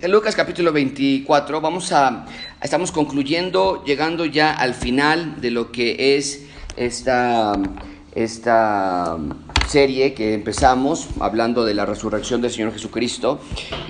en 0.00 0.12
Lucas 0.12 0.36
capítulo 0.36 0.72
24 0.72 1.60
vamos 1.60 1.92
a, 1.92 2.24
estamos 2.62 2.92
concluyendo, 2.92 3.82
llegando 3.84 4.24
ya 4.24 4.52
al 4.52 4.74
final 4.74 5.40
de 5.40 5.50
lo 5.50 5.72
que 5.72 6.16
es 6.16 6.46
esta, 6.76 7.52
esta 8.14 9.16
serie 9.68 10.14
que 10.14 10.32
empezamos 10.32 11.08
hablando 11.20 11.66
de 11.66 11.74
la 11.74 11.84
resurrección 11.84 12.40
del 12.40 12.50
Señor 12.50 12.72
Jesucristo 12.72 13.38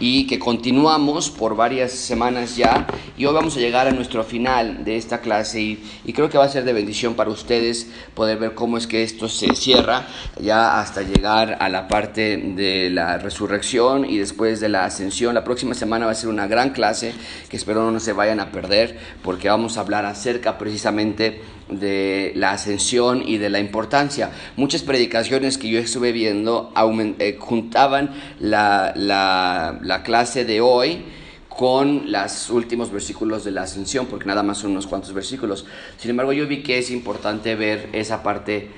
y 0.00 0.26
que 0.26 0.40
continuamos 0.40 1.30
por 1.30 1.54
varias 1.54 1.92
semanas 1.92 2.56
ya 2.56 2.84
y 3.16 3.26
hoy 3.26 3.34
vamos 3.34 3.56
a 3.56 3.60
llegar 3.60 3.86
a 3.86 3.92
nuestro 3.92 4.24
final 4.24 4.84
de 4.84 4.96
esta 4.96 5.20
clase 5.20 5.60
y, 5.60 5.84
y, 6.04 6.12
creo 6.12 6.28
que 6.28 6.36
va 6.36 6.44
a 6.44 6.48
ser 6.48 6.64
de 6.64 6.72
bendición 6.72 7.14
para 7.14 7.30
ustedes 7.30 7.88
poder 8.14 8.38
ver 8.38 8.54
cómo 8.54 8.76
es 8.76 8.88
que 8.88 9.04
esto 9.04 9.28
se 9.28 9.54
cierra 9.54 10.06
ya 10.40 10.80
hasta 10.80 11.02
llegar 11.02 11.58
a 11.60 11.68
la 11.68 11.86
parte 11.86 12.36
de 12.36 12.90
la 12.90 13.18
resurrección 13.18 14.04
y 14.04 14.18
después 14.18 14.58
de 14.58 14.68
la 14.68 14.84
ascensión. 14.84 15.34
La 15.34 15.44
próxima 15.44 15.74
semana 15.74 16.06
va 16.06 16.12
a 16.12 16.16
ser 16.16 16.28
una 16.28 16.48
gran 16.48 16.70
clase 16.70 17.12
que 17.48 17.56
espero 17.56 17.88
no 17.90 18.00
se 18.00 18.12
vayan 18.12 18.40
a 18.40 18.50
perder 18.50 18.98
porque 19.22 19.48
vamos 19.48 19.76
a 19.76 19.80
hablar 19.82 20.06
acerca 20.06 20.58
precisamente 20.58 21.40
de 21.70 22.32
la 22.34 22.52
ascensión 22.52 23.22
y 23.26 23.38
de 23.38 23.50
la 23.50 23.60
importancia. 23.60 24.30
Muchas 24.56 24.82
predicaciones 24.82 25.58
que 25.58 25.68
yo 25.68 25.78
estuve 25.78 26.12
viendo 26.12 26.72
eh, 27.18 27.36
juntaban 27.38 28.10
la, 28.40 28.92
la, 28.96 29.78
la 29.82 30.02
clase 30.02 30.44
de 30.44 30.60
hoy 30.60 31.04
con 31.48 32.12
los 32.12 32.50
últimos 32.50 32.92
versículos 32.92 33.44
de 33.44 33.50
la 33.50 33.62
ascensión, 33.62 34.06
porque 34.06 34.26
nada 34.26 34.44
más 34.44 34.58
son 34.58 34.70
unos 34.70 34.86
cuantos 34.86 35.12
versículos. 35.12 35.66
Sin 35.96 36.10
embargo, 36.10 36.32
yo 36.32 36.46
vi 36.46 36.62
que 36.62 36.78
es 36.78 36.90
importante 36.90 37.56
ver 37.56 37.88
esa 37.92 38.22
parte 38.22 38.68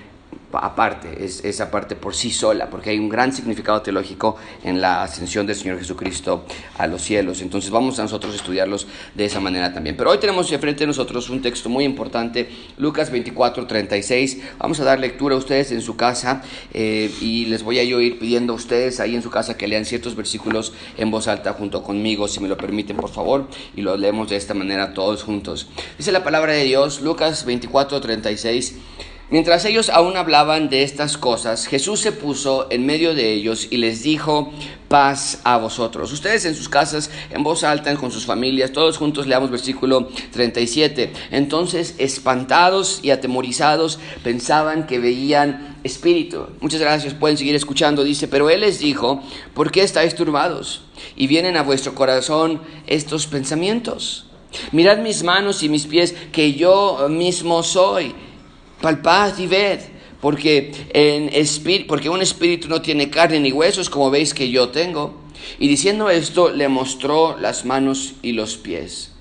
aparte, 0.52 1.24
es 1.24 1.44
esa 1.44 1.70
parte 1.70 1.96
por 1.96 2.14
sí 2.14 2.30
sola, 2.30 2.70
porque 2.70 2.90
hay 2.90 2.98
un 2.98 3.08
gran 3.08 3.32
significado 3.32 3.82
teológico 3.82 4.36
en 4.64 4.80
la 4.80 5.02
ascensión 5.02 5.46
del 5.46 5.56
Señor 5.56 5.78
Jesucristo 5.78 6.44
a 6.78 6.86
los 6.86 7.02
cielos. 7.02 7.40
Entonces 7.40 7.70
vamos 7.70 7.98
a 7.98 8.02
nosotros 8.02 8.34
estudiarlos 8.34 8.86
de 9.14 9.24
esa 9.24 9.40
manera 9.40 9.72
también. 9.72 9.96
Pero 9.96 10.10
hoy 10.10 10.18
tenemos 10.18 10.50
frente 10.58 10.84
a 10.84 10.86
nosotros 10.86 11.30
un 11.30 11.42
texto 11.42 11.68
muy 11.68 11.84
importante, 11.84 12.48
Lucas 12.76 13.10
24, 13.10 13.66
36. 13.66 14.38
Vamos 14.58 14.80
a 14.80 14.84
dar 14.84 14.98
lectura 14.98 15.34
a 15.34 15.38
ustedes 15.38 15.70
en 15.72 15.80
su 15.80 15.96
casa 15.96 16.42
eh, 16.72 17.10
y 17.20 17.46
les 17.46 17.62
voy 17.62 17.78
a 17.78 17.84
yo 17.84 18.00
ir 18.00 18.18
pidiendo 18.18 18.52
a 18.52 18.56
ustedes 18.56 19.00
ahí 19.00 19.14
en 19.14 19.22
su 19.22 19.30
casa 19.30 19.56
que 19.56 19.68
lean 19.68 19.84
ciertos 19.84 20.16
versículos 20.16 20.72
en 20.96 21.10
voz 21.10 21.28
alta 21.28 21.52
junto 21.52 21.82
conmigo, 21.82 22.28
si 22.28 22.40
me 22.40 22.48
lo 22.48 22.56
permiten, 22.56 22.96
por 22.96 23.10
favor, 23.10 23.48
y 23.76 23.82
los 23.82 23.98
leemos 23.98 24.28
de 24.28 24.36
esta 24.36 24.54
manera 24.54 24.92
todos 24.94 25.22
juntos. 25.22 25.68
Dice 25.96 26.12
la 26.12 26.24
palabra 26.24 26.52
de 26.52 26.64
Dios, 26.64 27.00
Lucas 27.00 27.44
24, 27.44 28.00
36. 28.00 28.76
Mientras 29.30 29.64
ellos 29.64 29.90
aún 29.90 30.16
hablaban 30.16 30.68
de 30.70 30.82
estas 30.82 31.16
cosas, 31.16 31.66
Jesús 31.68 32.00
se 32.00 32.10
puso 32.10 32.66
en 32.68 32.84
medio 32.84 33.14
de 33.14 33.32
ellos 33.32 33.68
y 33.70 33.76
les 33.76 34.02
dijo, 34.02 34.52
paz 34.88 35.40
a 35.44 35.56
vosotros. 35.56 36.12
Ustedes 36.12 36.44
en 36.46 36.56
sus 36.56 36.68
casas, 36.68 37.12
en 37.30 37.44
voz 37.44 37.62
alta, 37.62 37.94
con 37.94 38.10
sus 38.10 38.26
familias, 38.26 38.72
todos 38.72 38.98
juntos 38.98 39.28
leamos 39.28 39.48
versículo 39.48 40.08
37. 40.32 41.12
Entonces, 41.30 41.94
espantados 41.98 42.98
y 43.04 43.10
atemorizados, 43.10 44.00
pensaban 44.24 44.88
que 44.88 44.98
veían 44.98 45.78
espíritu. 45.84 46.48
Muchas 46.60 46.80
gracias, 46.80 47.14
pueden 47.14 47.38
seguir 47.38 47.54
escuchando. 47.54 48.02
Dice, 48.02 48.26
pero 48.26 48.50
Él 48.50 48.62
les 48.62 48.80
dijo, 48.80 49.22
¿por 49.54 49.70
qué 49.70 49.84
estáis 49.84 50.16
turbados? 50.16 50.82
Y 51.14 51.28
vienen 51.28 51.56
a 51.56 51.62
vuestro 51.62 51.94
corazón 51.94 52.60
estos 52.88 53.28
pensamientos. 53.28 54.26
Mirad 54.72 54.98
mis 54.98 55.22
manos 55.22 55.62
y 55.62 55.68
mis 55.68 55.86
pies, 55.86 56.16
que 56.32 56.54
yo 56.54 57.06
mismo 57.08 57.62
soy 57.62 58.12
palpad 58.80 59.38
y 59.38 59.46
ved, 59.46 59.80
porque, 60.20 60.72
en 60.92 61.30
porque 61.86 62.10
un 62.10 62.22
espíritu 62.22 62.68
no 62.68 62.82
tiene 62.82 63.10
carne 63.10 63.40
ni 63.40 63.52
huesos, 63.52 63.88
como 63.88 64.10
veis 64.10 64.34
que 64.34 64.50
yo 64.50 64.68
tengo. 64.70 65.14
Y 65.58 65.68
diciendo 65.68 66.10
esto, 66.10 66.50
le 66.50 66.68
mostró 66.68 67.36
las 67.38 67.64
manos 67.64 68.14
y 68.22 68.32
los 68.32 68.56
pies. 68.56 69.12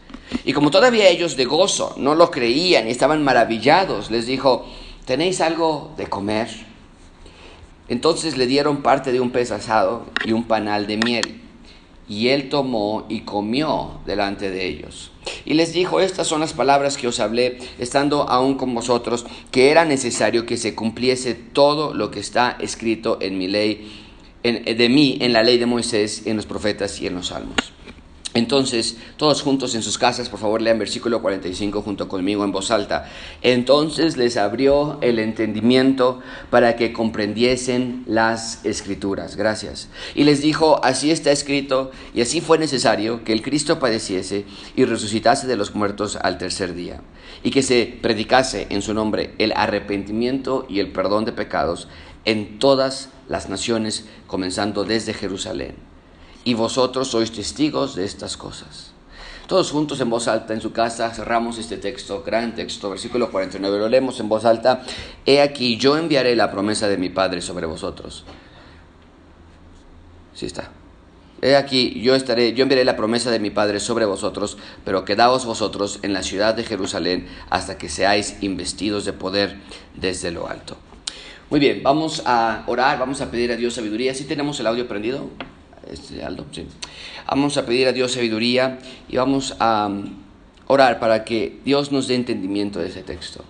Y 0.46 0.54
como 0.54 0.72
todavía 0.72 1.10
ellos 1.10 1.36
de 1.38 1.46
gozo 1.46 1.96
no 1.98 2.16
lo 2.16 2.30
creían 2.30 2.88
y 2.88 2.92
estaban 2.92 3.24
maravillados, 3.24 4.12
les 4.12 4.26
dijo, 4.28 4.66
¿tenéis 5.06 5.42
algo 5.42 5.94
de 5.98 6.08
comer? 6.08 6.50
Entonces 7.88 8.38
le 8.38 8.46
dieron 8.46 8.84
parte 8.84 9.12
de 9.12 9.20
un 9.20 9.32
pez 9.32 9.52
asado 9.52 10.06
y 10.24 10.32
un 10.34 10.44
panal 10.44 10.86
de 10.86 10.98
miel. 10.98 11.42
Y 12.08 12.30
él 12.30 12.50
tomó 12.50 13.06
y 13.10 13.22
comió 13.22 14.00
delante 14.06 14.52
de 14.52 14.68
ellos. 14.68 15.12
Y 15.46 15.54
les 15.54 15.74
dijo, 15.74 16.00
estas 16.00 16.28
son 16.28 16.42
las 16.42 16.54
palabras 16.54 16.98
que 16.98 17.08
os 17.08 17.20
hablé, 17.20 17.58
estando 17.80 18.30
aún 18.30 18.56
con 18.56 18.74
vosotros, 18.74 19.26
que 19.52 19.72
era 19.72 19.86
necesario 19.86 20.46
que 20.46 20.58
se 20.58 20.76
cumpliese 20.76 21.34
todo 21.34 21.94
lo 21.94 22.12
que 22.12 22.20
está 22.20 22.58
escrito 22.60 23.18
en 23.22 23.38
mi 23.38 23.48
ley, 23.48 24.06
de 24.44 24.90
mí, 24.90 25.18
en 25.22 25.34
la 25.34 25.44
ley 25.44 25.58
de 25.58 25.66
Moisés, 25.66 26.24
en 26.26 26.38
los 26.38 26.46
profetas 26.46 27.02
y 27.02 27.08
en 27.08 27.16
los 27.16 27.28
salmos. 27.28 27.79
Entonces, 28.36 28.98
todos 29.18 29.42
juntos 29.42 29.74
en 29.74 29.82
sus 29.82 29.98
casas, 29.98 30.30
por 30.30 30.40
favor 30.40 30.62
lean 30.62 30.78
versículo 30.78 31.20
45 31.20 31.82
junto 31.82 32.08
conmigo 32.08 32.44
en 32.44 32.52
voz 32.52 32.70
alta. 32.70 33.10
Entonces 33.42 34.18
les 34.18 34.38
abrió 34.38 35.00
el 35.02 35.18
entendimiento 35.18 36.20
para 36.52 36.76
que 36.76 36.94
comprendiesen 36.94 38.04
las 38.06 38.64
escrituras. 38.66 39.36
Gracias. 39.36 39.90
Y 40.14 40.26
les 40.26 40.44
dijo, 40.44 40.80
así 40.84 41.10
está 41.10 41.32
escrito 41.32 41.90
y 42.14 42.22
así 42.22 42.40
fue 42.40 42.60
necesario 42.60 43.24
que 43.24 43.34
el 43.34 43.42
Cristo 43.42 43.80
padeciese 43.80 44.46
y 44.76 44.86
resucitase 44.86 45.48
de 45.48 45.56
los 45.56 45.74
muertos 45.74 46.16
al 46.16 46.38
tercer 46.38 46.76
día. 46.76 47.02
Y 47.42 47.50
que 47.50 47.64
se 47.64 47.98
predicase 48.00 48.68
en 48.70 48.84
su 48.84 48.94
nombre 48.94 49.34
el 49.40 49.54
arrepentimiento 49.56 50.68
y 50.70 50.82
el 50.82 50.92
perdón 50.92 51.26
de 51.26 51.32
pecados 51.32 51.88
en 52.26 52.60
todas 52.60 53.10
las 53.28 53.50
naciones, 53.50 54.06
comenzando 54.28 54.84
desde 54.84 55.16
Jerusalén 55.16 55.89
y 56.44 56.54
vosotros 56.54 57.10
sois 57.10 57.32
testigos 57.32 57.96
de 57.96 58.06
estas 58.06 58.38
cosas. 58.38 58.92
Todos 59.50 59.72
juntos 59.72 60.00
en 60.00 60.12
voz 60.12 60.28
alta 60.28 60.54
en 60.54 60.62
su 60.62 60.72
casa 60.72 61.10
cerramos 61.10 61.58
este 61.58 61.78
texto, 61.78 62.22
gran 62.24 62.54
texto, 62.54 62.90
versículo 62.92 63.32
49, 63.32 63.80
lo 63.80 63.90
leemos 63.90 64.20
en 64.20 64.30
voz 64.30 64.46
alta. 64.46 64.84
He 65.26 65.42
aquí, 65.42 65.78
yo 65.78 65.98
enviaré 65.98 66.36
la 66.36 66.52
promesa 66.52 66.88
de 66.88 66.98
mi 66.98 67.10
Padre 67.10 67.42
sobre 67.42 67.66
vosotros. 67.66 68.26
Sí 70.36 70.46
está. 70.46 70.70
He 71.42 71.56
aquí, 71.56 72.00
yo 72.02 72.14
estaré, 72.16 72.54
yo 72.54 72.62
enviaré 72.62 72.86
la 72.86 72.96
promesa 72.96 73.32
de 73.32 73.40
mi 73.40 73.50
Padre 73.50 73.80
sobre 73.80 74.06
vosotros, 74.06 74.58
pero 74.86 75.04
quedaos 75.04 75.46
vosotros 75.46 75.98
en 76.04 76.14
la 76.14 76.22
ciudad 76.22 76.54
de 76.54 76.64
Jerusalén 76.64 77.28
hasta 77.50 77.78
que 77.78 77.90
seáis 77.90 78.38
investidos 78.42 79.04
de 79.04 79.14
poder 79.14 79.58
desde 79.96 80.32
lo 80.32 80.48
alto. 80.48 80.78
Muy 81.50 81.60
bien, 81.60 81.82
vamos 81.82 82.22
a 82.26 82.64
orar, 82.68 83.00
vamos 83.00 83.22
a 83.22 83.32
pedir 83.32 83.52
a 83.52 83.56
Dios 83.56 83.74
sabiduría. 83.74 84.14
¿Sí 84.14 84.26
tenemos 84.26 84.60
el 84.60 84.68
audio 84.68 84.88
prendido? 84.88 85.28
Este, 85.90 86.22
vamos 87.28 87.58
a 87.58 87.66
pedir 87.66 87.88
a 87.88 87.92
Dios 87.92 88.14
sabiduría 88.14 88.80
y 89.08 89.18
vamos 89.18 89.56
a 89.60 89.88
um, 89.88 90.14
orar 90.68 91.00
para 91.00 91.26
que 91.26 91.60
Dios 91.66 91.92
nos 91.92 92.08
dé 92.08 92.16
entendimiento 92.16 92.80
de 92.80 92.90
ese 92.90 93.02
texto 93.02 93.44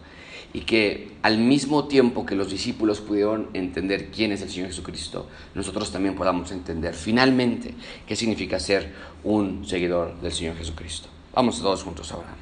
y 0.54 0.62
que 0.62 1.12
al 1.22 1.38
mismo 1.38 1.88
tiempo 1.88 2.26
que 2.26 2.36
los 2.36 2.50
discípulos 2.50 3.02
pudieron 3.02 3.50
entender 3.54 4.10
quién 4.10 4.32
es 4.32 4.42
el 4.42 4.50
Señor 4.50 4.70
Jesucristo, 4.70 5.28
nosotros 5.54 5.92
también 5.92 6.16
podamos 6.16 6.52
entender 6.52 6.94
finalmente 6.94 7.76
qué 8.08 8.16
significa 8.16 8.60
ser 8.60 8.94
un 9.24 9.68
seguidor 9.68 10.20
del 10.22 10.32
Señor 10.32 10.56
Jesucristo. 10.56 11.10
Vamos 11.34 11.62
todos 11.62 11.84
juntos 11.84 12.12
a 12.12 12.18
orar. 12.18 12.36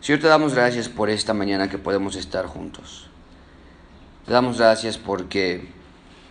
Señor, 0.00 0.20
te 0.20 0.28
damos 0.28 0.54
gracias 0.54 0.88
por 0.88 1.10
esta 1.10 1.34
mañana 1.34 1.68
que 1.68 1.78
podemos 1.78 2.14
estar 2.16 2.46
juntos. 2.46 3.06
Te 4.26 4.32
damos 4.32 4.58
gracias 4.58 4.96
porque 4.96 5.66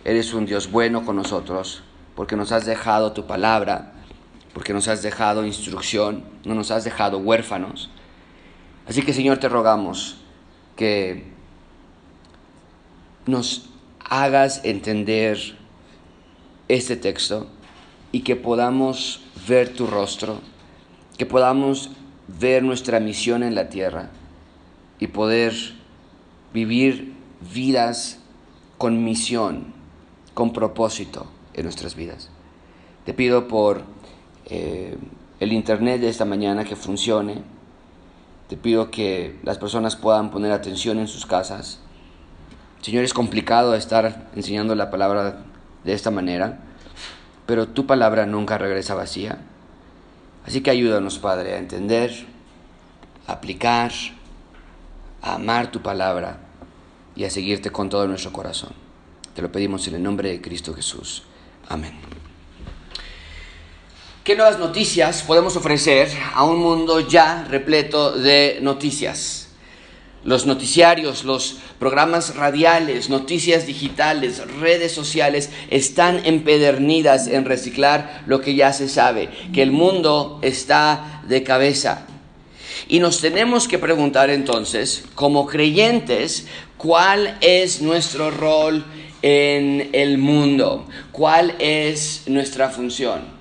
eres 0.04 0.32
un 0.32 0.46
Dios 0.46 0.70
bueno 0.70 1.04
con 1.04 1.16
nosotros 1.16 1.82
porque 2.20 2.36
nos 2.36 2.52
has 2.52 2.66
dejado 2.66 3.12
tu 3.12 3.26
palabra, 3.26 3.94
porque 4.52 4.74
nos 4.74 4.88
has 4.88 5.02
dejado 5.02 5.46
instrucción, 5.46 6.22
no 6.44 6.54
nos 6.54 6.70
has 6.70 6.84
dejado 6.84 7.16
huérfanos. 7.16 7.88
Así 8.86 9.00
que 9.00 9.14
Señor 9.14 9.38
te 9.38 9.48
rogamos 9.48 10.18
que 10.76 11.24
nos 13.24 13.70
hagas 14.04 14.60
entender 14.64 15.56
este 16.68 16.94
texto 16.98 17.46
y 18.12 18.20
que 18.20 18.36
podamos 18.36 19.22
ver 19.48 19.72
tu 19.72 19.86
rostro, 19.86 20.42
que 21.16 21.24
podamos 21.24 21.88
ver 22.28 22.62
nuestra 22.62 23.00
misión 23.00 23.42
en 23.42 23.54
la 23.54 23.70
tierra 23.70 24.10
y 24.98 25.06
poder 25.06 25.54
vivir 26.52 27.14
vidas 27.54 28.18
con 28.76 29.04
misión, 29.04 29.72
con 30.34 30.52
propósito 30.52 31.26
en 31.54 31.64
nuestras 31.64 31.94
vidas. 31.94 32.30
Te 33.04 33.14
pido 33.14 33.48
por 33.48 33.82
eh, 34.46 34.96
el 35.40 35.52
Internet 35.52 36.00
de 36.00 36.08
esta 36.08 36.24
mañana 36.24 36.64
que 36.64 36.76
funcione. 36.76 37.42
Te 38.48 38.56
pido 38.56 38.90
que 38.90 39.38
las 39.42 39.58
personas 39.58 39.96
puedan 39.96 40.30
poner 40.30 40.52
atención 40.52 40.98
en 40.98 41.08
sus 41.08 41.26
casas. 41.26 41.80
Señor, 42.82 43.04
es 43.04 43.14
complicado 43.14 43.74
estar 43.74 44.30
enseñando 44.34 44.74
la 44.74 44.90
palabra 44.90 45.44
de 45.84 45.92
esta 45.92 46.10
manera, 46.10 46.60
pero 47.46 47.68
tu 47.68 47.86
palabra 47.86 48.26
nunca 48.26 48.58
regresa 48.58 48.94
vacía. 48.94 49.38
Así 50.46 50.62
que 50.62 50.70
ayúdanos, 50.70 51.18
Padre, 51.18 51.54
a 51.54 51.58
entender, 51.58 52.26
a 53.26 53.32
aplicar, 53.32 53.92
a 55.22 55.34
amar 55.34 55.70
tu 55.70 55.80
palabra 55.80 56.38
y 57.14 57.24
a 57.24 57.30
seguirte 57.30 57.70
con 57.70 57.88
todo 57.88 58.06
nuestro 58.06 58.32
corazón. 58.32 58.72
Te 59.34 59.42
lo 59.42 59.52
pedimos 59.52 59.86
en 59.88 59.94
el 59.94 60.02
nombre 60.02 60.30
de 60.30 60.40
Cristo 60.40 60.74
Jesús. 60.74 61.24
Amén. 61.70 61.92
¿Qué 64.24 64.34
nuevas 64.34 64.58
noticias 64.58 65.22
podemos 65.22 65.54
ofrecer 65.54 66.08
a 66.34 66.42
un 66.42 66.58
mundo 66.58 66.98
ya 66.98 67.46
repleto 67.48 68.10
de 68.10 68.58
noticias? 68.60 69.50
Los 70.24 70.46
noticiarios, 70.46 71.22
los 71.22 71.58
programas 71.78 72.34
radiales, 72.34 73.08
noticias 73.08 73.68
digitales, 73.68 74.42
redes 74.58 74.90
sociales 74.90 75.50
están 75.70 76.26
empedernidas 76.26 77.28
en 77.28 77.44
reciclar 77.44 78.24
lo 78.26 78.40
que 78.40 78.56
ya 78.56 78.72
se 78.72 78.88
sabe, 78.88 79.30
que 79.54 79.62
el 79.62 79.70
mundo 79.70 80.40
está 80.42 81.22
de 81.28 81.44
cabeza. 81.44 82.04
Y 82.88 82.98
nos 82.98 83.20
tenemos 83.20 83.68
que 83.68 83.78
preguntar 83.78 84.28
entonces, 84.30 85.04
como 85.14 85.46
creyentes, 85.46 86.48
cuál 86.76 87.38
es 87.40 87.80
nuestro 87.80 88.32
rol 88.32 88.84
en 89.22 89.90
el 89.92 90.18
mundo, 90.18 90.86
cuál 91.12 91.54
es 91.58 92.24
nuestra 92.26 92.70
función. 92.70 93.40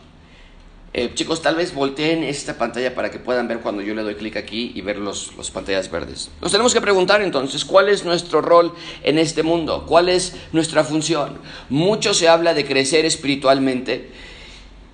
Eh, 0.92 1.12
chicos, 1.14 1.44
tal 1.44 1.56
vez 1.56 1.76
volteen 1.76 2.24
esta 2.24 2.58
pantalla 2.58 2.96
para 2.96 3.12
que 3.12 3.20
puedan 3.20 3.48
ver 3.48 3.60
cuando 3.60 3.84
yo 3.84 3.94
le 3.94 4.02
doy 4.02 4.16
clic 4.16 4.38
aquí 4.38 4.72
y 4.74 4.82
ver 4.82 4.98
los, 4.98 5.36
los 5.38 5.52
pantallas 5.52 5.92
verdes. 5.92 6.32
Nos 6.42 6.52
tenemos 6.52 6.74
que 6.74 6.82
preguntar 6.82 7.22
entonces, 7.22 7.64
¿cuál 7.64 7.90
es 7.90 8.06
nuestro 8.06 8.42
rol 8.42 8.74
en 9.04 9.20
este 9.20 9.44
mundo? 9.44 9.86
¿Cuál 9.88 10.10
es 10.10 10.36
nuestra 10.52 10.84
función? 10.84 11.38
Mucho 11.70 12.16
se 12.16 12.28
habla 12.28 12.56
de 12.56 12.66
crecer 12.66 13.06
espiritualmente, 13.06 14.10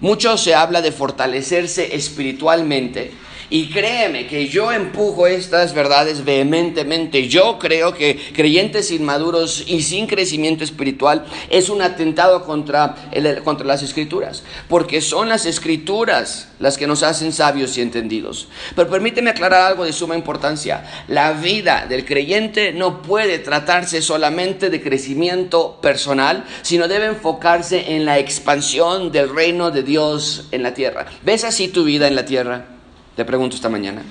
mucho 0.02 0.38
se 0.38 0.54
habla 0.54 0.82
de 0.82 0.92
fortalecerse 0.92 1.96
espiritualmente, 1.96 3.12
y 3.50 3.70
créeme 3.70 4.28
que 4.28 4.48
yo 4.48 4.72
empujo 4.72 5.28
estas 5.28 5.74
verdades 5.74 6.26
vehementemente. 6.26 7.28
Yo 7.28 7.60
creo 7.60 7.94
que 7.94 8.20
creyentes 8.34 8.92
inmaduros 8.92 9.64
y 9.68 9.82
sin 9.82 10.08
crecimiento 10.08 10.64
espiritual 10.64 11.26
es 11.50 11.70
un 11.70 11.82
atentado 11.82 12.44
contra, 12.44 12.96
contra 13.44 13.66
las 13.66 13.84
escrituras, 13.84 14.44
porque 14.68 15.02
son 15.02 15.30
las 15.30 15.46
escrituras 15.46 16.50
las 16.60 16.78
que 16.78 16.88
nos 16.88 17.04
hacen 17.04 17.32
sabios 17.32 17.78
y 17.78 17.82
entendidos. 17.82 18.48
Pero 18.76 18.90
permíteme 18.90 19.30
aclarar 19.30 19.62
algo 19.62 19.86
de 19.86 19.94
suma 19.94 20.16
importancia. 20.16 20.84
La 21.08 21.34
vida 21.34 21.86
del 21.88 22.06
creyente 22.06 22.72
no 22.74 23.02
puede 23.02 23.40
tratarse 23.40 24.02
solamente 24.02 24.70
de 24.70 24.82
crecimiento 24.82 25.80
personal, 25.82 26.46
sino 26.62 26.88
debe 26.88 27.06
enfocarse 27.06 27.96
en 27.96 28.06
la 28.06 28.20
expansión 28.20 29.12
del 29.12 29.34
reino 29.34 29.72
de 29.72 29.84
Dios 29.84 30.48
en 30.52 30.64
la 30.64 30.74
tierra. 30.74 31.06
¿Ves 31.24 31.44
así 31.44 31.68
tu 31.68 31.84
vida 31.84 32.08
en 32.08 32.16
la 32.16 32.26
tierra? 32.26 32.75
Te 33.16 33.26
pregunto 33.26 33.56
esta 33.56 33.70
mañana. 33.70 34.04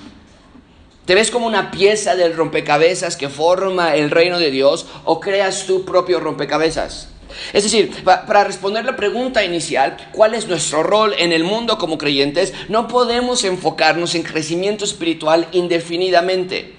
¿Te 1.05 1.15
ves 1.15 1.31
como 1.31 1.47
una 1.47 1.71
pieza 1.71 2.17
del 2.17 2.35
rompecabezas 2.35 3.17
que 3.17 3.29
forma 3.29 3.95
el 3.95 4.11
reino 4.11 4.39
de 4.39 4.51
Dios 4.51 4.87
o 5.05 5.21
creas 5.21 5.67
tu 5.67 5.85
propio 5.85 6.19
rompecabezas? 6.19 7.11
Es 7.53 7.65
decir, 7.65 8.05
para 8.05 8.45
responder 8.45 8.85
la 8.85 8.97
pregunta 8.97 9.45
inicial, 9.45 9.97
¿cuál 10.13 10.35
es 10.35 10.49
nuestro 10.49 10.83
rol 10.83 11.15
en 11.19 11.33
el 11.33 11.45
mundo 11.45 11.77
como 11.77 11.99
creyentes? 11.99 12.55
No 12.69 12.89
podemos 12.89 13.45
enfocarnos 13.45 14.15
en 14.15 14.23
crecimiento 14.23 14.85
espiritual 14.85 15.49
indefinidamente. 15.53 16.75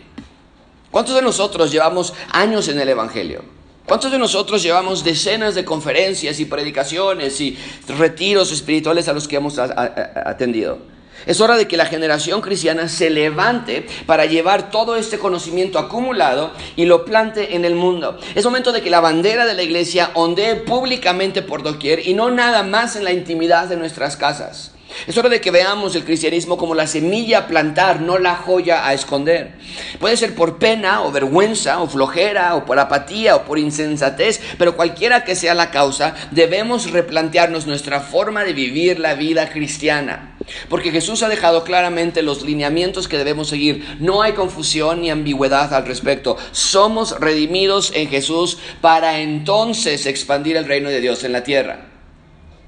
¿Cuántos 0.89 1.13
de 1.15 1.21
nosotros 1.21 1.71
llevamos 1.71 2.13
años 2.31 2.67
en 2.69 2.79
el 2.79 2.89
Evangelio? 2.89 3.43
¿Cuántos 3.85 4.11
de 4.11 4.17
nosotros 4.17 4.63
llevamos 4.63 5.03
decenas 5.03 5.53
de 5.53 5.65
conferencias 5.65 6.39
y 6.39 6.45
predicaciones 6.45 7.39
y 7.41 7.57
retiros 7.87 8.51
espirituales 8.51 9.07
a 9.07 9.13
los 9.13 9.27
que 9.27 9.35
hemos 9.35 9.59
atendido? 9.59 10.79
Es 11.25 11.41
hora 11.41 11.57
de 11.57 11.67
que 11.67 11.77
la 11.77 11.85
generación 11.85 12.41
cristiana 12.41 12.87
se 12.87 13.09
levante 13.09 13.85
para 14.05 14.25
llevar 14.25 14.69
todo 14.69 14.95
este 14.95 15.17
conocimiento 15.17 15.79
acumulado 15.79 16.51
y 16.75 16.85
lo 16.85 17.03
plante 17.05 17.55
en 17.55 17.65
el 17.65 17.75
mundo. 17.75 18.19
Es 18.35 18.45
momento 18.45 18.71
de 18.71 18.81
que 18.81 18.89
la 18.89 18.99
bandera 18.99 19.45
de 19.45 19.55
la 19.55 19.63
iglesia 19.63 20.11
ondee 20.13 20.55
públicamente 20.55 21.41
por 21.41 21.63
doquier 21.63 22.07
y 22.07 22.13
no 22.13 22.29
nada 22.29 22.63
más 22.63 22.95
en 22.95 23.03
la 23.03 23.11
intimidad 23.11 23.67
de 23.67 23.77
nuestras 23.77 24.17
casas. 24.17 24.71
Es 25.07 25.17
hora 25.17 25.29
de 25.29 25.41
que 25.41 25.51
veamos 25.51 25.95
el 25.95 26.05
cristianismo 26.05 26.57
como 26.57 26.73
la 26.73 26.87
semilla 26.87 27.39
a 27.39 27.47
plantar, 27.47 28.01
no 28.01 28.17
la 28.17 28.35
joya 28.35 28.87
a 28.87 28.93
esconder. 28.93 29.53
Puede 29.99 30.15
ser 30.15 30.35
por 30.35 30.57
pena 30.57 31.03
o 31.03 31.11
vergüenza 31.11 31.81
o 31.81 31.87
flojera 31.87 32.55
o 32.55 32.65
por 32.65 32.79
apatía 32.79 33.35
o 33.35 33.43
por 33.43 33.59
insensatez, 33.59 34.41
pero 34.57 34.75
cualquiera 34.75 35.23
que 35.23 35.35
sea 35.35 35.53
la 35.53 35.71
causa, 35.71 36.15
debemos 36.31 36.91
replantearnos 36.91 37.67
nuestra 37.67 37.99
forma 37.99 38.43
de 38.43 38.53
vivir 38.53 38.99
la 38.99 39.15
vida 39.15 39.49
cristiana. 39.49 40.34
Porque 40.69 40.91
Jesús 40.91 41.23
ha 41.23 41.29
dejado 41.29 41.63
claramente 41.63 42.21
los 42.21 42.43
lineamientos 42.43 43.07
que 43.07 43.17
debemos 43.17 43.47
seguir. 43.47 43.97
No 43.99 44.21
hay 44.21 44.33
confusión 44.33 45.01
ni 45.01 45.09
ambigüedad 45.09 45.73
al 45.73 45.85
respecto. 45.85 46.37
Somos 46.51 47.19
redimidos 47.19 47.91
en 47.95 48.09
Jesús 48.09 48.57
para 48.81 49.19
entonces 49.19 50.05
expandir 50.05 50.57
el 50.57 50.65
reino 50.65 50.89
de 50.89 51.01
Dios 51.01 51.23
en 51.23 51.31
la 51.31 51.43
tierra. 51.43 51.87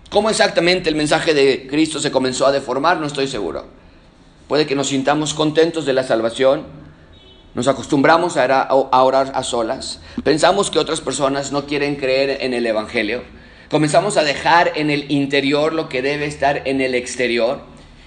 ¿Cómo 0.09 0.29
exactamente 0.29 0.89
el 0.89 0.95
mensaje 0.95 1.33
de 1.33 1.67
Cristo 1.69 1.99
se 1.99 2.11
comenzó 2.11 2.47
a 2.47 2.51
deformar? 2.51 2.99
No 2.99 3.07
estoy 3.07 3.27
seguro. 3.27 3.65
Puede 4.47 4.65
que 4.65 4.75
nos 4.75 4.87
sintamos 4.87 5.33
contentos 5.33 5.85
de 5.85 5.91
la 5.91 6.03
salvación, 6.03 6.63
nos 7.53 7.67
acostumbramos 7.67 8.37
a 8.37 8.73
orar 8.73 9.31
a 9.35 9.43
solas, 9.43 9.99
pensamos 10.23 10.71
que 10.71 10.79
otras 10.79 11.01
personas 11.01 11.51
no 11.51 11.65
quieren 11.65 11.97
creer 11.97 12.37
en 12.41 12.53
el 12.53 12.65
Evangelio, 12.65 13.23
comenzamos 13.69 14.17
a 14.17 14.23
dejar 14.23 14.73
en 14.75 14.89
el 14.89 15.11
interior 15.11 15.73
lo 15.73 15.89
que 15.89 16.01
debe 16.01 16.25
estar 16.25 16.61
en 16.65 16.81
el 16.81 16.95
exterior 16.95 17.61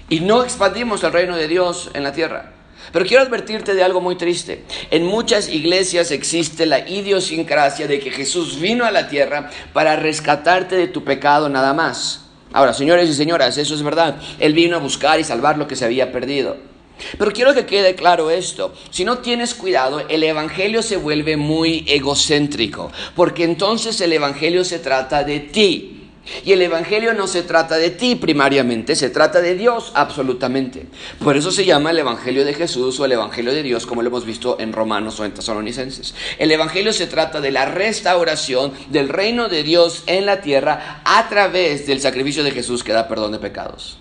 y 0.09 0.21
no 0.21 0.43
expandimos 0.43 1.05
el 1.05 1.12
reino 1.12 1.37
de 1.37 1.49
Dios 1.49 1.91
en 1.95 2.03
la 2.03 2.12
tierra. 2.12 2.53
Pero 2.93 3.07
quiero 3.07 3.23
advertirte 3.23 3.75
de 3.75 3.85
algo 3.85 4.01
muy 4.01 4.17
triste. 4.17 4.65
En 4.91 5.05
muchas 5.05 5.49
iglesias 5.49 6.11
existe 6.11 6.67
la 6.67 6.89
idiosincrasia 6.89 7.87
de 7.87 8.01
que 8.01 8.11
Jesús 8.11 8.61
vino 8.61 8.85
a 8.85 8.91
la 8.91 9.09
tierra 9.09 9.51
para 9.73 9.97
rescatarte 9.97 10.77
de 10.77 10.89
tu 10.89 11.05
pecado 11.05 11.49
nada 11.49 11.73
más. 11.73 12.23
Ahora, 12.53 12.73
señores 12.73 13.09
y 13.09 13.15
señoras, 13.15 13.59
eso 13.59 13.75
es 13.75 13.83
verdad. 13.83 14.17
Él 14.41 14.55
vino 14.55 14.77
a 14.77 14.81
buscar 14.81 15.21
y 15.21 15.25
salvar 15.25 15.57
lo 15.57 15.69
que 15.69 15.77
se 15.77 15.85
había 15.85 16.11
perdido. 16.11 16.69
Pero 17.19 17.32
quiero 17.32 17.55
que 17.55 17.67
quede 17.67 17.94
claro 17.94 18.31
esto. 18.31 18.75
Si 18.91 19.05
no 19.05 19.19
tienes 19.19 19.55
cuidado, 19.55 20.00
el 20.08 20.23
Evangelio 20.23 20.82
se 20.82 20.97
vuelve 20.97 21.37
muy 21.37 21.85
egocéntrico, 21.88 22.91
porque 23.14 23.44
entonces 23.44 24.00
el 24.00 24.12
Evangelio 24.12 24.64
se 24.64 24.79
trata 24.79 25.25
de 25.25 25.41
ti. 25.41 25.97
Y 26.44 26.52
el 26.52 26.62
Evangelio 26.62 27.14
no 27.14 27.26
se 27.26 27.43
trata 27.43 27.76
de 27.76 27.91
ti 27.91 28.14
primariamente, 28.14 28.94
se 28.94 29.11
trata 29.11 29.41
de 29.41 29.55
Dios 29.55 29.91
absolutamente. 29.94 30.87
Por 31.23 31.37
eso 31.37 31.50
se 31.50 31.64
llama 31.64 31.91
el 31.91 31.99
Evangelio 31.99 32.44
de 32.44 32.55
Jesús 32.55 33.00
o 33.00 33.05
el 33.05 33.12
Evangelio 33.12 33.52
de 33.52 33.62
Dios, 33.62 33.87
como 33.87 34.02
lo 34.02 34.08
hemos 34.08 34.26
visto 34.26 34.58
en 34.61 34.73
Romanos 34.73 35.19
o 35.19 35.25
en 35.25 35.32
Tesalonicenses. 35.32 36.14
El 36.38 36.52
Evangelio 36.52 36.93
se 36.93 37.07
trata 37.07 37.40
de 37.40 37.50
la 37.50 37.64
restauración 37.64 38.73
del 38.90 39.09
reino 39.09 39.49
de 39.49 39.62
Dios 39.62 40.04
en 40.07 40.26
la 40.26 40.40
tierra 40.40 41.00
a 41.04 41.28
través 41.28 41.87
del 41.87 42.00
sacrificio 42.00 42.45
de 42.45 42.52
Jesús 42.52 42.85
que 42.85 42.92
da 42.92 43.09
perdón 43.09 43.33
de 43.33 43.38
pecados. 43.38 44.00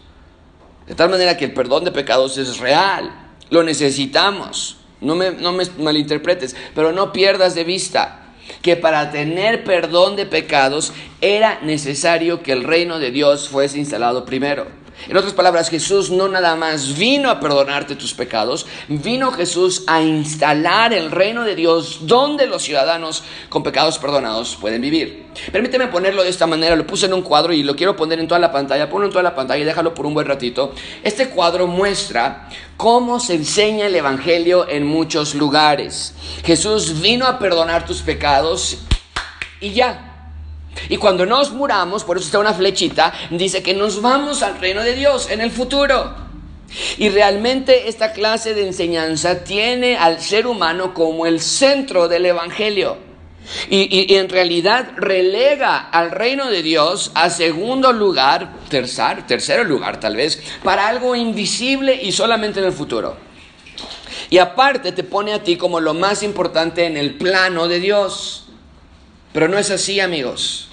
De 0.89 0.95
tal 0.95 1.09
manera 1.09 1.37
que 1.37 1.45
el 1.45 1.53
perdón 1.53 1.85
de 1.85 1.91
pecados 1.91 2.39
es 2.39 2.57
real, 2.57 3.11
lo 3.51 3.61
necesitamos. 3.61 4.77
No 5.01 5.15
me, 5.15 5.31
no 5.31 5.53
me 5.53 5.63
malinterpretes, 5.77 6.55
pero 6.73 6.91
no 6.91 7.13
pierdas 7.13 7.53
de 7.53 7.63
vista 7.63 8.33
que 8.63 8.75
para 8.75 9.11
tener 9.11 9.63
perdón 9.63 10.15
de 10.15 10.25
pecados 10.25 10.91
era 11.21 11.59
necesario 11.61 12.41
que 12.41 12.51
el 12.51 12.63
reino 12.63 12.97
de 12.97 13.11
Dios 13.11 13.49
fuese 13.49 13.77
instalado 13.77 14.25
primero. 14.25 14.65
En 15.07 15.15
otras 15.15 15.33
palabras, 15.33 15.69
Jesús 15.69 16.11
no 16.11 16.27
nada 16.27 16.55
más 16.55 16.97
vino 16.97 17.29
a 17.29 17.39
perdonarte 17.39 17.95
tus 17.95 18.13
pecados, 18.13 18.65
vino 18.87 19.31
Jesús 19.31 19.83
a 19.87 20.01
instalar 20.01 20.93
el 20.93 21.09
reino 21.09 21.43
de 21.43 21.55
Dios 21.55 21.99
donde 22.01 22.47
los 22.47 22.63
ciudadanos 22.63 23.23
con 23.47 23.63
pecados 23.63 23.97
perdonados 23.97 24.57
pueden 24.59 24.81
vivir. 24.81 25.27
Permíteme 25.51 25.87
ponerlo 25.87 26.23
de 26.23 26.29
esta 26.29 26.47
manera, 26.47 26.75
lo 26.75 26.85
puse 26.85 27.05
en 27.05 27.13
un 27.13 27.21
cuadro 27.21 27.53
y 27.53 27.63
lo 27.63 27.75
quiero 27.75 27.95
poner 27.95 28.19
en 28.19 28.27
toda 28.27 28.39
la 28.39 28.51
pantalla, 28.51 28.89
ponlo 28.89 29.07
en 29.07 29.11
toda 29.11 29.23
la 29.23 29.35
pantalla 29.35 29.61
y 29.61 29.65
déjalo 29.65 29.93
por 29.93 30.05
un 30.05 30.13
buen 30.13 30.27
ratito. 30.27 30.73
Este 31.03 31.29
cuadro 31.29 31.65
muestra 31.65 32.49
cómo 32.75 33.19
se 33.19 33.35
enseña 33.35 33.87
el 33.87 33.95
Evangelio 33.95 34.67
en 34.67 34.85
muchos 34.85 35.33
lugares. 35.33 36.13
Jesús 36.43 37.01
vino 37.01 37.25
a 37.25 37.39
perdonar 37.39 37.85
tus 37.85 38.01
pecados 38.01 38.79
y 39.61 39.71
ya, 39.71 40.08
y 40.87 40.97
cuando 40.97 41.25
nos 41.25 41.51
muramos, 41.51 42.03
por 42.03 42.17
eso 42.17 42.25
está 42.25 42.39
una 42.39 42.53
flechita, 42.53 43.13
dice 43.31 43.61
que 43.61 43.73
nos 43.73 44.01
vamos 44.01 44.43
al 44.43 44.59
reino 44.59 44.81
de 44.81 44.95
Dios 44.95 45.29
en 45.29 45.41
el 45.41 45.51
futuro. 45.51 46.29
Y 46.97 47.09
realmente 47.09 47.89
esta 47.89 48.13
clase 48.13 48.53
de 48.53 48.67
enseñanza 48.67 49.43
tiene 49.43 49.97
al 49.97 50.21
ser 50.21 50.45
humano 50.45 50.93
como 50.93 51.25
el 51.25 51.41
centro 51.41 52.07
del 52.07 52.27
Evangelio. 52.27 52.97
Y, 53.69 54.13
en 54.13 54.29
realidad 54.29 54.91
relega 54.95 55.77
al 55.89 56.11
reino 56.11 56.51
de 56.51 56.61
Dios 56.61 57.11
a 57.15 57.31
segundo 57.31 57.91
lugar, 57.91 58.53
tercer, 58.69 59.25
tercer 59.25 59.65
lugar 59.65 59.99
tal 59.99 60.15
vez, 60.15 60.39
para 60.63 60.87
algo 60.87 61.15
invisible 61.15 61.99
y 61.99 62.11
solamente 62.11 62.59
en 62.59 62.67
el 62.67 62.73
futuro. 62.73 63.17
Y 64.29 64.37
aparte 64.37 64.91
te 64.91 65.03
pone 65.03 65.33
a 65.33 65.41
ti 65.41 65.55
como 65.55 65.79
lo 65.79 65.95
más 65.95 66.21
importante 66.21 66.85
en 66.85 66.95
el 66.95 67.15
plano 67.15 67.67
de 67.67 67.79
Dios. 67.79 68.48
Pero 69.33 69.47
no 69.47 69.57
es 69.57 69.69
así, 69.71 69.99
amigos. 69.99 70.69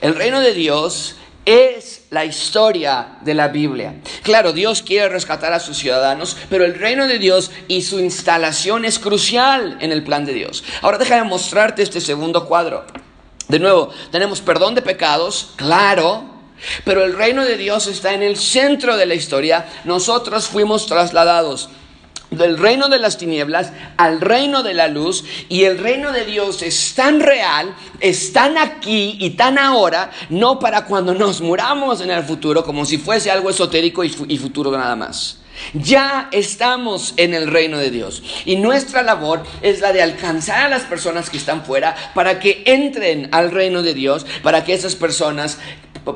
El 0.00 0.14
reino 0.14 0.40
de 0.40 0.52
Dios 0.52 1.16
es 1.46 2.04
la 2.10 2.24
historia 2.24 3.18
de 3.22 3.34
la 3.34 3.48
Biblia. 3.48 3.96
Claro, 4.22 4.52
Dios 4.52 4.82
quiere 4.82 5.08
rescatar 5.08 5.52
a 5.52 5.60
sus 5.60 5.78
ciudadanos, 5.78 6.36
pero 6.48 6.64
el 6.64 6.74
reino 6.74 7.06
de 7.06 7.18
Dios 7.18 7.50
y 7.68 7.82
su 7.82 8.00
instalación 8.00 8.84
es 8.84 8.98
crucial 8.98 9.78
en 9.80 9.92
el 9.92 10.02
plan 10.02 10.24
de 10.24 10.34
Dios. 10.34 10.64
Ahora 10.82 10.98
déjame 10.98 11.24
mostrarte 11.24 11.82
este 11.82 12.00
segundo 12.00 12.46
cuadro. 12.46 12.84
De 13.48 13.58
nuevo, 13.58 13.90
tenemos 14.10 14.40
perdón 14.40 14.74
de 14.74 14.82
pecados, 14.82 15.50
claro, 15.56 16.32
Pero 16.84 17.04
el 17.04 17.14
reino 17.14 17.44
de 17.44 17.56
Dios 17.56 17.88
está 17.88 18.14
en 18.14 18.22
el 18.22 18.36
centro 18.36 18.96
de 18.96 19.04
la 19.04 19.14
historia. 19.14 19.66
Nosotros 19.84 20.46
fuimos 20.46 20.86
trasladados 20.86 21.68
del 22.36 22.58
reino 22.58 22.88
de 22.88 22.98
las 22.98 23.18
tinieblas 23.18 23.72
al 23.96 24.20
reino 24.20 24.62
de 24.62 24.74
la 24.74 24.88
luz 24.88 25.24
y 25.48 25.64
el 25.64 25.78
reino 25.78 26.12
de 26.12 26.24
Dios 26.24 26.62
es 26.62 26.94
tan 26.94 27.20
real, 27.20 27.74
es 28.00 28.32
tan 28.32 28.58
aquí 28.58 29.16
y 29.20 29.30
tan 29.30 29.58
ahora, 29.58 30.10
no 30.28 30.58
para 30.58 30.84
cuando 30.84 31.14
nos 31.14 31.40
muramos 31.40 32.00
en 32.00 32.10
el 32.10 32.22
futuro 32.24 32.64
como 32.64 32.84
si 32.84 32.98
fuese 32.98 33.30
algo 33.30 33.50
esotérico 33.50 34.04
y, 34.04 34.38
futuro 34.38 34.70
nada 34.72 34.96
más. 34.96 35.38
Ya 35.72 36.28
estamos 36.32 37.14
en 37.16 37.32
el 37.32 37.46
reino 37.46 37.78
de 37.78 37.90
Dios 37.90 38.22
y 38.44 38.56
nuestra 38.56 39.02
labor 39.02 39.44
es 39.62 39.80
la 39.80 39.92
de 39.92 40.02
alcanzar 40.02 40.66
a 40.66 40.68
las 40.68 40.82
personas 40.82 41.30
que 41.30 41.36
están 41.36 41.64
fuera 41.64 41.94
para 42.14 42.40
que 42.40 42.62
entren 42.66 43.28
al 43.30 43.52
reino 43.52 43.82
de 43.82 43.94
Dios, 43.94 44.26
para 44.42 44.64
que 44.64 44.74
esas 44.74 44.96
personas, 44.96 45.58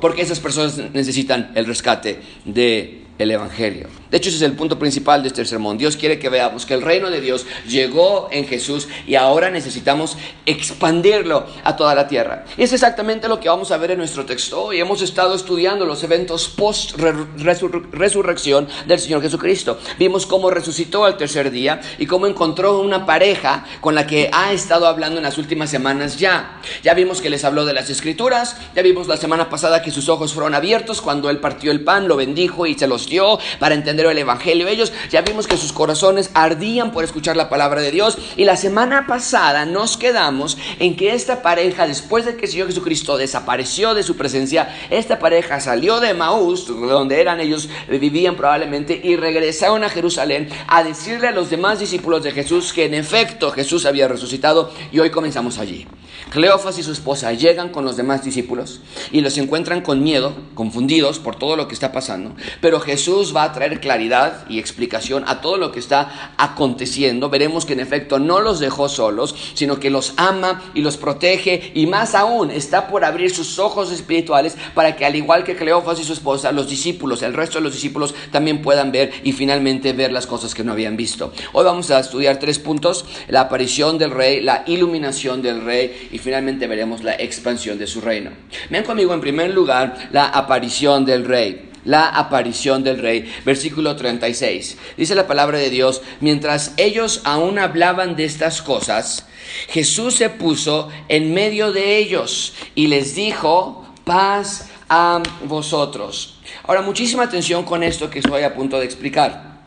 porque 0.00 0.22
esas 0.22 0.40
personas 0.40 0.76
necesitan 0.92 1.52
el 1.54 1.66
rescate 1.66 2.20
de 2.44 3.04
el 3.18 3.30
Evangelio. 3.30 3.88
De 4.10 4.16
hecho, 4.16 4.30
ese 4.30 4.38
es 4.38 4.42
el 4.42 4.54
punto 4.54 4.78
principal 4.78 5.22
de 5.22 5.28
este 5.28 5.44
sermón. 5.44 5.76
Dios 5.76 5.96
quiere 5.96 6.18
que 6.18 6.30
veamos 6.30 6.64
que 6.64 6.74
el 6.74 6.82
reino 6.82 7.10
de 7.10 7.20
Dios 7.20 7.44
llegó 7.66 8.28
en 8.30 8.46
Jesús 8.46 8.88
y 9.06 9.16
ahora 9.16 9.50
necesitamos 9.50 10.16
expandirlo 10.46 11.44
a 11.62 11.76
toda 11.76 11.94
la 11.94 12.08
tierra. 12.08 12.46
Y 12.56 12.62
es 12.62 12.72
exactamente 12.72 13.28
lo 13.28 13.38
que 13.38 13.50
vamos 13.50 13.70
a 13.70 13.76
ver 13.76 13.90
en 13.90 13.98
nuestro 13.98 14.24
texto. 14.24 14.64
Hoy 14.64 14.80
hemos 14.80 15.02
estado 15.02 15.34
estudiando 15.34 15.84
los 15.84 16.02
eventos 16.04 16.48
post-resurrección 16.48 18.66
del 18.86 18.98
Señor 18.98 19.20
Jesucristo. 19.20 19.78
Vimos 19.98 20.24
cómo 20.24 20.50
resucitó 20.50 21.04
al 21.04 21.18
tercer 21.18 21.50
día 21.50 21.80
y 21.98 22.06
cómo 22.06 22.26
encontró 22.26 22.80
una 22.80 23.04
pareja 23.04 23.66
con 23.80 23.94
la 23.94 24.06
que 24.06 24.30
ha 24.32 24.52
estado 24.52 24.86
hablando 24.86 25.18
en 25.18 25.24
las 25.24 25.36
últimas 25.36 25.68
semanas 25.68 26.18
ya. 26.18 26.62
Ya 26.82 26.94
vimos 26.94 27.20
que 27.20 27.28
les 27.28 27.44
habló 27.44 27.66
de 27.66 27.74
las 27.74 27.90
escrituras, 27.90 28.56
ya 28.74 28.82
vimos 28.82 29.06
la 29.06 29.18
semana 29.18 29.50
pasada 29.50 29.82
que 29.82 29.90
sus 29.90 30.08
ojos 30.08 30.32
fueron 30.32 30.54
abiertos 30.54 31.02
cuando 31.02 31.28
él 31.28 31.40
partió 31.40 31.70
el 31.70 31.84
pan, 31.84 32.08
lo 32.08 32.16
bendijo 32.16 32.66
y 32.66 32.74
se 32.74 32.86
los 32.86 33.08
dio 33.08 33.38
para 33.58 33.74
entender 33.74 33.97
el 34.06 34.18
Evangelio. 34.18 34.68
Ellos 34.68 34.92
ya 35.10 35.22
vimos 35.22 35.46
que 35.46 35.56
sus 35.56 35.72
corazones 35.72 36.30
ardían 36.34 36.92
por 36.92 37.04
escuchar 37.04 37.36
la 37.36 37.48
palabra 37.48 37.80
de 37.80 37.90
Dios. 37.90 38.18
Y 38.36 38.44
la 38.44 38.56
semana 38.56 39.06
pasada 39.06 39.66
nos 39.66 39.96
quedamos 39.96 40.56
en 40.78 40.96
que 40.96 41.14
esta 41.14 41.42
pareja, 41.42 41.86
después 41.86 42.24
de 42.24 42.36
que 42.36 42.46
el 42.46 42.52
Señor 42.52 42.68
Jesucristo 42.68 43.16
desapareció 43.16 43.94
de 43.94 44.02
su 44.02 44.16
presencia, 44.16 44.74
esta 44.90 45.18
pareja 45.18 45.60
salió 45.60 46.00
de 46.00 46.14
Maús, 46.14 46.66
donde 46.66 47.20
eran 47.20 47.40
ellos, 47.40 47.68
vivían 47.88 48.36
probablemente, 48.36 49.00
y 49.02 49.16
regresaron 49.16 49.84
a 49.84 49.90
Jerusalén 49.90 50.48
a 50.68 50.84
decirle 50.84 51.28
a 51.28 51.32
los 51.32 51.50
demás 51.50 51.80
discípulos 51.80 52.22
de 52.22 52.32
Jesús 52.32 52.72
que 52.72 52.84
en 52.84 52.94
efecto 52.94 53.50
Jesús 53.50 53.86
había 53.86 54.08
resucitado. 54.08 54.72
Y 54.92 55.00
hoy 55.00 55.10
comenzamos 55.10 55.58
allí. 55.58 55.86
Cleofas 56.30 56.78
y 56.78 56.82
su 56.82 56.92
esposa 56.92 57.32
llegan 57.32 57.70
con 57.70 57.84
los 57.84 57.96
demás 57.96 58.22
discípulos 58.22 58.80
y 59.10 59.22
los 59.22 59.38
encuentran 59.38 59.80
con 59.80 60.02
miedo, 60.02 60.34
confundidos 60.54 61.18
por 61.18 61.36
todo 61.36 61.56
lo 61.56 61.68
que 61.68 61.74
está 61.74 61.90
pasando, 61.90 62.34
pero 62.60 62.80
Jesús 62.80 63.34
va 63.34 63.44
a 63.44 63.52
traer 63.52 63.80
claridad 63.88 64.45
y 64.50 64.59
explicación 64.59 65.25
a 65.26 65.40
todo 65.40 65.57
lo 65.57 65.73
que 65.73 65.78
está 65.78 66.35
aconteciendo. 66.37 67.30
Veremos 67.30 67.64
que 67.64 67.73
en 67.73 67.80
efecto 67.80 68.18
no 68.18 68.40
los 68.40 68.61
dejó 68.61 68.87
solos, 68.87 69.35
sino 69.54 69.80
que 69.80 69.88
los 69.88 70.12
ama 70.18 70.61
y 70.75 70.83
los 70.83 70.99
protege 70.99 71.73
y 71.75 71.87
más 71.87 72.14
aún 72.14 72.50
está 72.50 72.87
por 72.87 73.02
abrir 73.02 73.35
sus 73.35 73.59
ojos 73.59 73.90
espirituales 73.90 74.59
para 74.75 74.95
que 74.95 75.07
al 75.07 75.16
igual 75.16 75.42
que 75.42 75.57
Cleofas 75.57 75.99
y 76.00 76.04
su 76.04 76.12
esposa, 76.12 76.52
los 76.52 76.68
discípulos, 76.68 77.23
el 77.23 77.33
resto 77.33 77.57
de 77.57 77.64
los 77.64 77.73
discípulos 77.73 78.14
también 78.30 78.61
puedan 78.61 78.92
ver 78.92 79.11
y 79.25 79.33
finalmente 79.33 79.95
ver 79.95 80.12
las 80.12 80.26
cosas 80.26 80.54
que 80.54 80.64
no 80.64 80.73
habían 80.73 80.99
visto. 80.99 81.33
Hoy 81.54 81.64
vamos 81.64 81.90
a 81.90 82.00
estudiar 82.00 82.38
tres 82.38 82.59
puntos, 82.59 83.07
la 83.28 83.40
aparición 83.40 83.97
del 83.97 84.11
rey, 84.11 84.42
la 84.42 84.64
iluminación 84.66 85.40
del 85.40 85.64
rey 85.64 86.11
y 86.12 86.18
finalmente 86.18 86.66
veremos 86.66 87.02
la 87.02 87.14
expansión 87.14 87.78
de 87.78 87.87
su 87.87 88.02
reino. 88.02 88.33
Vean 88.68 88.85
conmigo 88.85 89.14
en 89.14 89.23
primer 89.23 89.54
lugar 89.54 90.11
la 90.12 90.26
aparición 90.26 91.07
del 91.07 91.25
rey. 91.25 91.67
La 91.85 92.08
aparición 92.08 92.82
del 92.85 92.99
rey, 92.99 93.32
versículo 93.44 93.97
36. 93.97 94.76
Dice 94.97 95.14
la 95.14 95.26
palabra 95.26 95.58
de 95.58 95.70
Dios, 95.70 96.02
mientras 96.20 96.73
ellos 96.76 97.20
aún 97.25 97.58
hablaban 97.58 98.16
de 98.16 98.25
estas 98.25 98.62
cosas, 98.62 99.26
Jesús 99.68 100.16
se 100.16 100.30
puso 100.30 100.88
en 101.08 101.32
medio 101.32 101.73
de 101.73 101.99
ellos 101.99 102.54
y 102.75 102.88
les 102.88 103.14
dijo, 103.14 103.87
paz 104.04 104.68
a 104.88 105.23
vosotros. 105.44 106.38
Ahora, 106.64 106.82
muchísima 106.82 107.25
atención 107.25 107.64
con 107.64 107.82
esto 107.82 108.11
que 108.11 108.20
estoy 108.20 108.42
a 108.42 108.54
punto 108.54 108.78
de 108.78 108.85
explicar. 108.85 109.58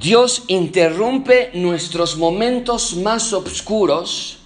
Dios 0.00 0.44
interrumpe 0.48 1.50
nuestros 1.54 2.16
momentos 2.16 2.96
más 2.96 3.32
oscuros 3.32 4.38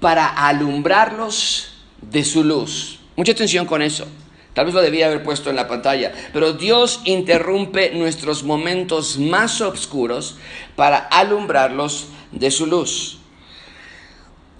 para 0.00 0.26
alumbrarlos 0.26 1.68
de 2.00 2.24
su 2.24 2.42
luz. 2.42 2.98
Mucha 3.16 3.32
atención 3.32 3.66
con 3.66 3.82
eso. 3.82 4.06
Tal 4.54 4.66
vez 4.66 4.74
lo 4.74 4.82
debía 4.82 5.06
haber 5.06 5.22
puesto 5.22 5.50
en 5.50 5.56
la 5.56 5.68
pantalla. 5.68 6.12
Pero 6.32 6.52
Dios 6.52 7.00
interrumpe 7.04 7.90
nuestros 7.94 8.42
momentos 8.42 9.18
más 9.18 9.60
oscuros 9.60 10.36
para 10.76 10.98
alumbrarlos 10.98 12.06
de 12.32 12.50
su 12.50 12.66
luz. 12.66 13.18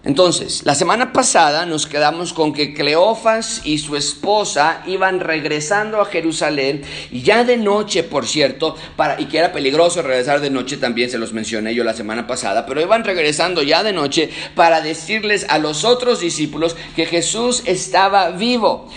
Entonces, 0.05 0.63
la 0.65 0.75
semana 0.75 1.13
pasada 1.13 1.65
nos 1.65 1.87
quedamos 1.87 2.33
con 2.33 2.53
que 2.53 2.75
Cleofas 2.75 3.61
y 3.65 3.79
su 3.79 3.95
esposa 3.95 4.83
iban 4.87 5.21
regresando 5.21 6.01
a 6.01 6.07
Jerusalén, 6.07 6.83
ya 7.13 7.45
de 7.45 7.57
noche, 7.57 8.03
por 8.03 8.27
cierto, 8.27 8.75
para, 8.97 9.21
y 9.21 9.27
que 9.27 9.39
era 9.39 9.53
peligroso 9.53 10.03
regresar 10.03 10.41
de 10.41 10.51
noche, 10.51 10.77
también 10.77 11.09
se 11.09 11.19
los 11.19 11.33
mencioné 11.33 11.73
yo 11.73 11.85
la 11.85 11.95
semana 11.95 12.27
pasada, 12.27 12.67
pero 12.67 12.81
iban 12.81 13.05
regresando 13.05 13.63
ya 13.63 13.85
de 13.85 13.93
noche 13.93 14.29
para 14.57 14.81
decirles 14.81 15.47
a 15.49 15.59
los 15.59 15.85
otros 15.85 16.19
discípulos 16.19 16.75
que 16.97 17.07
Jesús 17.07 17.63
estaba 17.65 18.31
vivo. 18.31 18.91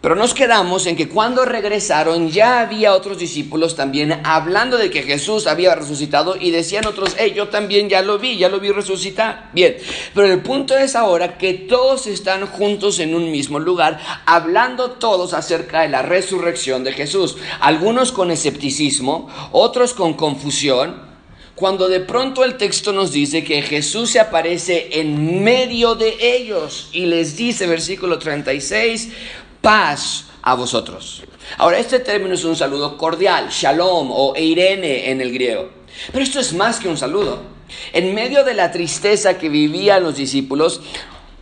Pero 0.00 0.14
nos 0.14 0.32
quedamos 0.32 0.86
en 0.86 0.96
que 0.96 1.10
cuando 1.10 1.44
regresaron 1.44 2.30
ya 2.30 2.60
había 2.60 2.94
otros 2.94 3.18
discípulos 3.18 3.76
también 3.76 4.22
hablando 4.24 4.78
de 4.78 4.90
que 4.90 5.02
Jesús 5.02 5.46
había 5.46 5.74
resucitado 5.74 6.36
y 6.40 6.50
decían 6.52 6.86
otros, 6.86 7.14
hey, 7.18 7.34
yo 7.36 7.48
también 7.48 7.90
ya 7.90 8.00
lo 8.00 8.18
vi, 8.18 8.38
ya 8.38 8.48
lo 8.48 8.60
vi 8.60 8.70
resucitar. 8.70 9.50
Bien, 9.52 9.76
pero 10.14 10.26
el 10.26 10.40
punto 10.40 10.74
es 10.74 10.96
ahora 10.96 11.36
que 11.36 11.52
todos 11.52 12.06
están 12.06 12.46
juntos 12.46 12.98
en 12.98 13.14
un 13.14 13.30
mismo 13.30 13.58
lugar, 13.58 14.00
hablando 14.24 14.92
todos 14.92 15.34
acerca 15.34 15.82
de 15.82 15.90
la 15.90 16.00
resurrección 16.00 16.82
de 16.82 16.94
Jesús. 16.94 17.36
Algunos 17.60 18.10
con 18.10 18.30
escepticismo, 18.30 19.28
otros 19.52 19.92
con 19.92 20.14
confusión, 20.14 21.10
cuando 21.54 21.90
de 21.90 22.00
pronto 22.00 22.42
el 22.42 22.56
texto 22.56 22.94
nos 22.94 23.12
dice 23.12 23.44
que 23.44 23.60
Jesús 23.60 24.12
se 24.12 24.20
aparece 24.20 24.98
en 24.98 25.44
medio 25.44 25.94
de 25.94 26.16
ellos 26.18 26.88
y 26.90 27.04
les 27.04 27.36
dice, 27.36 27.66
versículo 27.66 28.18
36, 28.18 29.10
paz 29.60 30.26
a 30.42 30.54
vosotros. 30.54 31.22
Ahora, 31.58 31.78
este 31.78 32.00
término 32.00 32.34
es 32.34 32.44
un 32.44 32.56
saludo 32.56 32.96
cordial, 32.96 33.48
shalom 33.50 34.10
o 34.10 34.34
eirene 34.36 35.10
en 35.10 35.20
el 35.20 35.32
griego. 35.32 35.70
Pero 36.12 36.24
esto 36.24 36.40
es 36.40 36.52
más 36.52 36.78
que 36.78 36.88
un 36.88 36.96
saludo. 36.96 37.42
En 37.92 38.14
medio 38.14 38.44
de 38.44 38.54
la 38.54 38.70
tristeza 38.72 39.38
que 39.38 39.48
vivían 39.48 40.02
los 40.02 40.16
discípulos, 40.16 40.80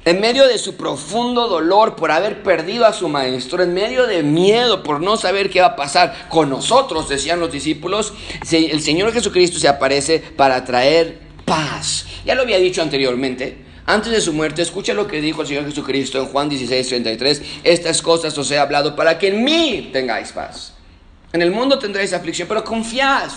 en 0.04 0.20
medio 0.20 0.46
de 0.46 0.58
su 0.58 0.76
profundo 0.76 1.48
dolor 1.48 1.94
por 1.94 2.10
haber 2.10 2.42
perdido 2.42 2.86
a 2.86 2.92
su 2.92 3.08
maestro, 3.08 3.62
en 3.62 3.74
medio 3.74 4.06
de 4.06 4.22
miedo 4.22 4.82
por 4.82 5.00
no 5.00 5.16
saber 5.16 5.50
qué 5.50 5.60
va 5.60 5.68
a 5.68 5.76
pasar 5.76 6.28
con 6.28 6.48
nosotros, 6.48 7.08
decían 7.08 7.40
los 7.40 7.52
discípulos, 7.52 8.14
el 8.50 8.80
Señor 8.80 9.12
Jesucristo 9.12 9.58
se 9.58 9.68
aparece 9.68 10.18
para 10.18 10.64
traer 10.64 11.20
paz. 11.44 12.06
Ya 12.24 12.34
lo 12.34 12.42
había 12.42 12.58
dicho 12.58 12.80
anteriormente, 12.80 13.67
antes 13.88 14.12
de 14.12 14.20
su 14.20 14.34
muerte, 14.34 14.60
escucha 14.60 14.92
lo 14.92 15.06
que 15.08 15.22
dijo 15.22 15.40
el 15.40 15.48
Señor 15.48 15.64
Jesucristo 15.64 16.18
en 16.18 16.26
Juan 16.26 16.50
16, 16.50 16.88
33. 16.88 17.42
Estas 17.64 18.02
cosas 18.02 18.36
os 18.36 18.50
he 18.50 18.58
hablado 18.58 18.94
para 18.94 19.18
que 19.18 19.28
en 19.28 19.42
mí 19.42 19.88
tengáis 19.90 20.30
paz. 20.30 20.74
En 21.32 21.40
el 21.40 21.50
mundo 21.50 21.78
tendréis 21.78 22.12
aflicción, 22.12 22.46
pero 22.46 22.62
confiad. 22.62 23.30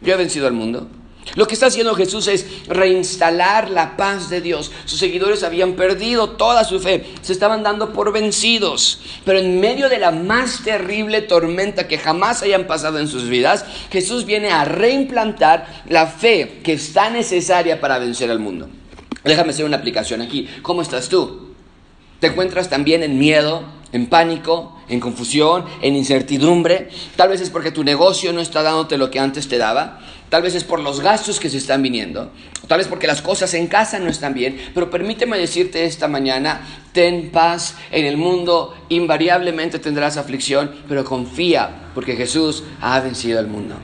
Yo 0.00 0.12
he 0.12 0.16
vencido 0.16 0.48
al 0.48 0.54
mundo. 0.54 0.88
Lo 1.36 1.46
que 1.46 1.54
está 1.54 1.66
haciendo 1.66 1.94
Jesús 1.94 2.26
es 2.26 2.66
reinstalar 2.66 3.70
la 3.70 3.96
paz 3.96 4.28
de 4.28 4.40
Dios. 4.40 4.72
Sus 4.86 4.98
seguidores 4.98 5.44
habían 5.44 5.74
perdido 5.74 6.30
toda 6.30 6.64
su 6.64 6.80
fe, 6.80 7.04
se 7.22 7.32
estaban 7.32 7.62
dando 7.62 7.92
por 7.92 8.12
vencidos. 8.12 9.02
Pero 9.24 9.38
en 9.38 9.60
medio 9.60 9.88
de 9.88 10.00
la 10.00 10.10
más 10.10 10.64
terrible 10.64 11.22
tormenta 11.22 11.86
que 11.86 11.98
jamás 11.98 12.42
hayan 12.42 12.66
pasado 12.66 12.98
en 12.98 13.06
sus 13.06 13.28
vidas, 13.28 13.64
Jesús 13.92 14.26
viene 14.26 14.50
a 14.50 14.64
reimplantar 14.64 15.84
la 15.88 16.08
fe 16.08 16.60
que 16.64 16.72
está 16.72 17.08
necesaria 17.08 17.80
para 17.80 18.00
vencer 18.00 18.28
al 18.28 18.40
mundo. 18.40 18.68
Déjame 19.24 19.50
hacer 19.50 19.64
una 19.64 19.76
aplicación 19.76 20.20
aquí. 20.20 20.48
¿Cómo 20.62 20.82
estás 20.82 21.08
tú? 21.08 21.52
¿Te 22.20 22.28
encuentras 22.28 22.68
también 22.68 23.02
en 23.02 23.18
miedo, 23.18 23.64
en 23.92 24.06
pánico, 24.06 24.80
en 24.88 25.00
confusión, 25.00 25.64
en 25.80 25.96
incertidumbre? 25.96 26.88
Tal 27.16 27.28
vez 27.28 27.40
es 27.40 27.50
porque 27.50 27.70
tu 27.70 27.82
negocio 27.84 28.32
no 28.32 28.40
está 28.40 28.62
dándote 28.62 28.96
lo 28.96 29.10
que 29.10 29.18
antes 29.18 29.48
te 29.48 29.58
daba. 29.58 30.00
Tal 30.28 30.42
vez 30.42 30.54
es 30.54 30.64
por 30.64 30.80
los 30.80 31.00
gastos 31.00 31.40
que 31.40 31.50
se 31.50 31.58
están 31.58 31.82
viniendo. 31.82 32.30
Tal 32.66 32.78
vez 32.78 32.88
porque 32.88 33.06
las 33.06 33.22
cosas 33.22 33.52
en 33.54 33.66
casa 33.66 33.98
no 33.98 34.08
están 34.08 34.34
bien. 34.34 34.56
Pero 34.72 34.90
permíteme 34.90 35.36
decirte 35.38 35.84
esta 35.84 36.08
mañana, 36.08 36.66
ten 36.92 37.30
paz 37.30 37.76
en 37.90 38.06
el 38.06 38.16
mundo. 38.16 38.74
Invariablemente 38.88 39.78
tendrás 39.78 40.16
aflicción, 40.16 40.70
pero 40.88 41.04
confía 41.04 41.90
porque 41.94 42.16
Jesús 42.16 42.64
ha 42.80 42.98
vencido 43.00 43.38
al 43.38 43.46
mundo. 43.46 43.74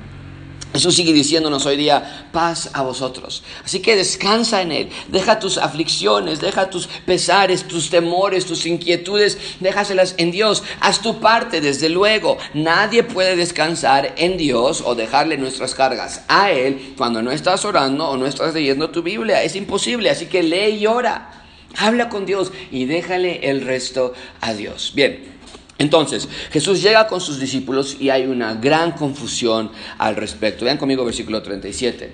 Jesús 0.73 0.97
sigue 0.97 1.13
diciéndonos 1.13 1.65
hoy 1.67 1.77
día, 1.77 2.29
paz 2.31 2.71
a 2.75 2.83
vosotros. 2.83 3.43
Así 3.65 3.81
que 3.81 3.97
descansa 3.97 4.63
en 4.63 4.71
Él, 4.71 4.91
deja 5.09 5.39
tus 5.39 5.59
aflicciones, 5.59 6.41
deja 6.41 6.71
tus 6.71 6.87
pesares, 6.87 7.67
tus 7.67 7.91
temores, 7.91 8.45
tus 8.45 8.67
inquietudes, 8.67 9.39
déjaselas 9.61 10.15
en 10.19 10.31
Dios. 10.31 10.63
Haz 10.81 11.01
tu 11.01 11.21
parte, 11.21 11.61
desde 11.61 11.89
luego. 11.89 12.39
Nadie 12.55 13.03
puede 13.03 13.35
descansar 13.35 14.15
en 14.19 14.37
Dios 14.37 14.83
o 14.85 14.95
dejarle 14.95 15.39
nuestras 15.39 15.75
cargas 15.75 16.23
a 16.29 16.53
Él 16.53 16.95
cuando 16.97 17.23
no 17.23 17.31
estás 17.31 17.65
orando 17.65 18.09
o 18.09 18.17
no 18.17 18.27
estás 18.27 18.55
leyendo 18.55 18.91
tu 18.91 19.03
Biblia. 19.03 19.43
Es 19.43 19.57
imposible, 19.57 20.11
así 20.11 20.27
que 20.27 20.43
lee 20.43 20.77
y 20.81 20.87
ora. 20.87 21.31
Habla 21.77 22.09
con 22.09 22.27
Dios 22.27 22.53
y 22.71 22.87
déjale 22.87 23.49
el 23.51 23.63
resto 23.63 24.13
a 24.41 24.55
Dios. 24.55 24.93
Bien, 24.95 25.38
entonces, 25.79 26.29
Jesús 26.51 26.83
llega 26.83 27.07
con 27.07 27.21
sus 27.21 27.39
discípulos 27.39 27.97
y 28.01 28.11
hay 28.11 28.27
una 28.27 28.55
gran 28.55 28.93
confusión 28.93 29.71
al 29.97 30.17
respecto. 30.17 30.65
Vean 30.65 30.77
conmigo 30.77 31.05
versículo 31.05 31.41
37. 31.41 32.13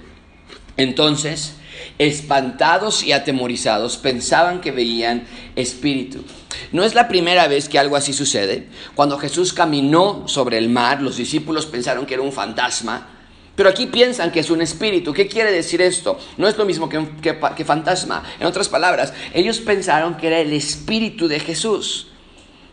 Entonces, 0.76 1.54
espantados 1.98 3.02
y 3.02 3.12
atemorizados, 3.12 3.96
pensaban 3.96 4.60
que 4.60 4.70
veían 4.70 5.26
espíritu. 5.56 6.24
No 6.72 6.84
es 6.84 6.94
la 6.94 7.08
primera 7.08 7.48
vez 7.48 7.70
que 7.70 7.78
algo 7.78 7.96
así 7.96 8.12
sucede. 8.12 8.68
Cuando 8.94 9.18
Jesús 9.18 9.54
caminó 9.54 10.28
sobre 10.28 10.58
el 10.58 10.68
mar, 10.68 11.00
los 11.00 11.16
discípulos 11.16 11.64
pensaron 11.64 12.04
que 12.04 12.14
era 12.14 12.22
un 12.22 12.32
fantasma. 12.32 13.08
Pero 13.56 13.68
aquí 13.70 13.86
piensan 13.86 14.30
que 14.30 14.40
es 14.40 14.50
un 14.50 14.60
espíritu. 14.60 15.14
¿Qué 15.14 15.26
quiere 15.26 15.52
decir 15.52 15.80
esto? 15.80 16.18
No 16.36 16.48
es 16.48 16.58
lo 16.58 16.66
mismo 16.66 16.88
que, 16.88 17.06
que 17.22 17.64
fantasma. 17.64 18.24
En 18.40 18.46
otras 18.46 18.68
palabras, 18.68 19.14
ellos 19.32 19.60
pensaron 19.60 20.16
que 20.16 20.26
era 20.26 20.40
el 20.40 20.52
espíritu 20.52 21.28
de 21.28 21.38
Jesús. 21.38 22.08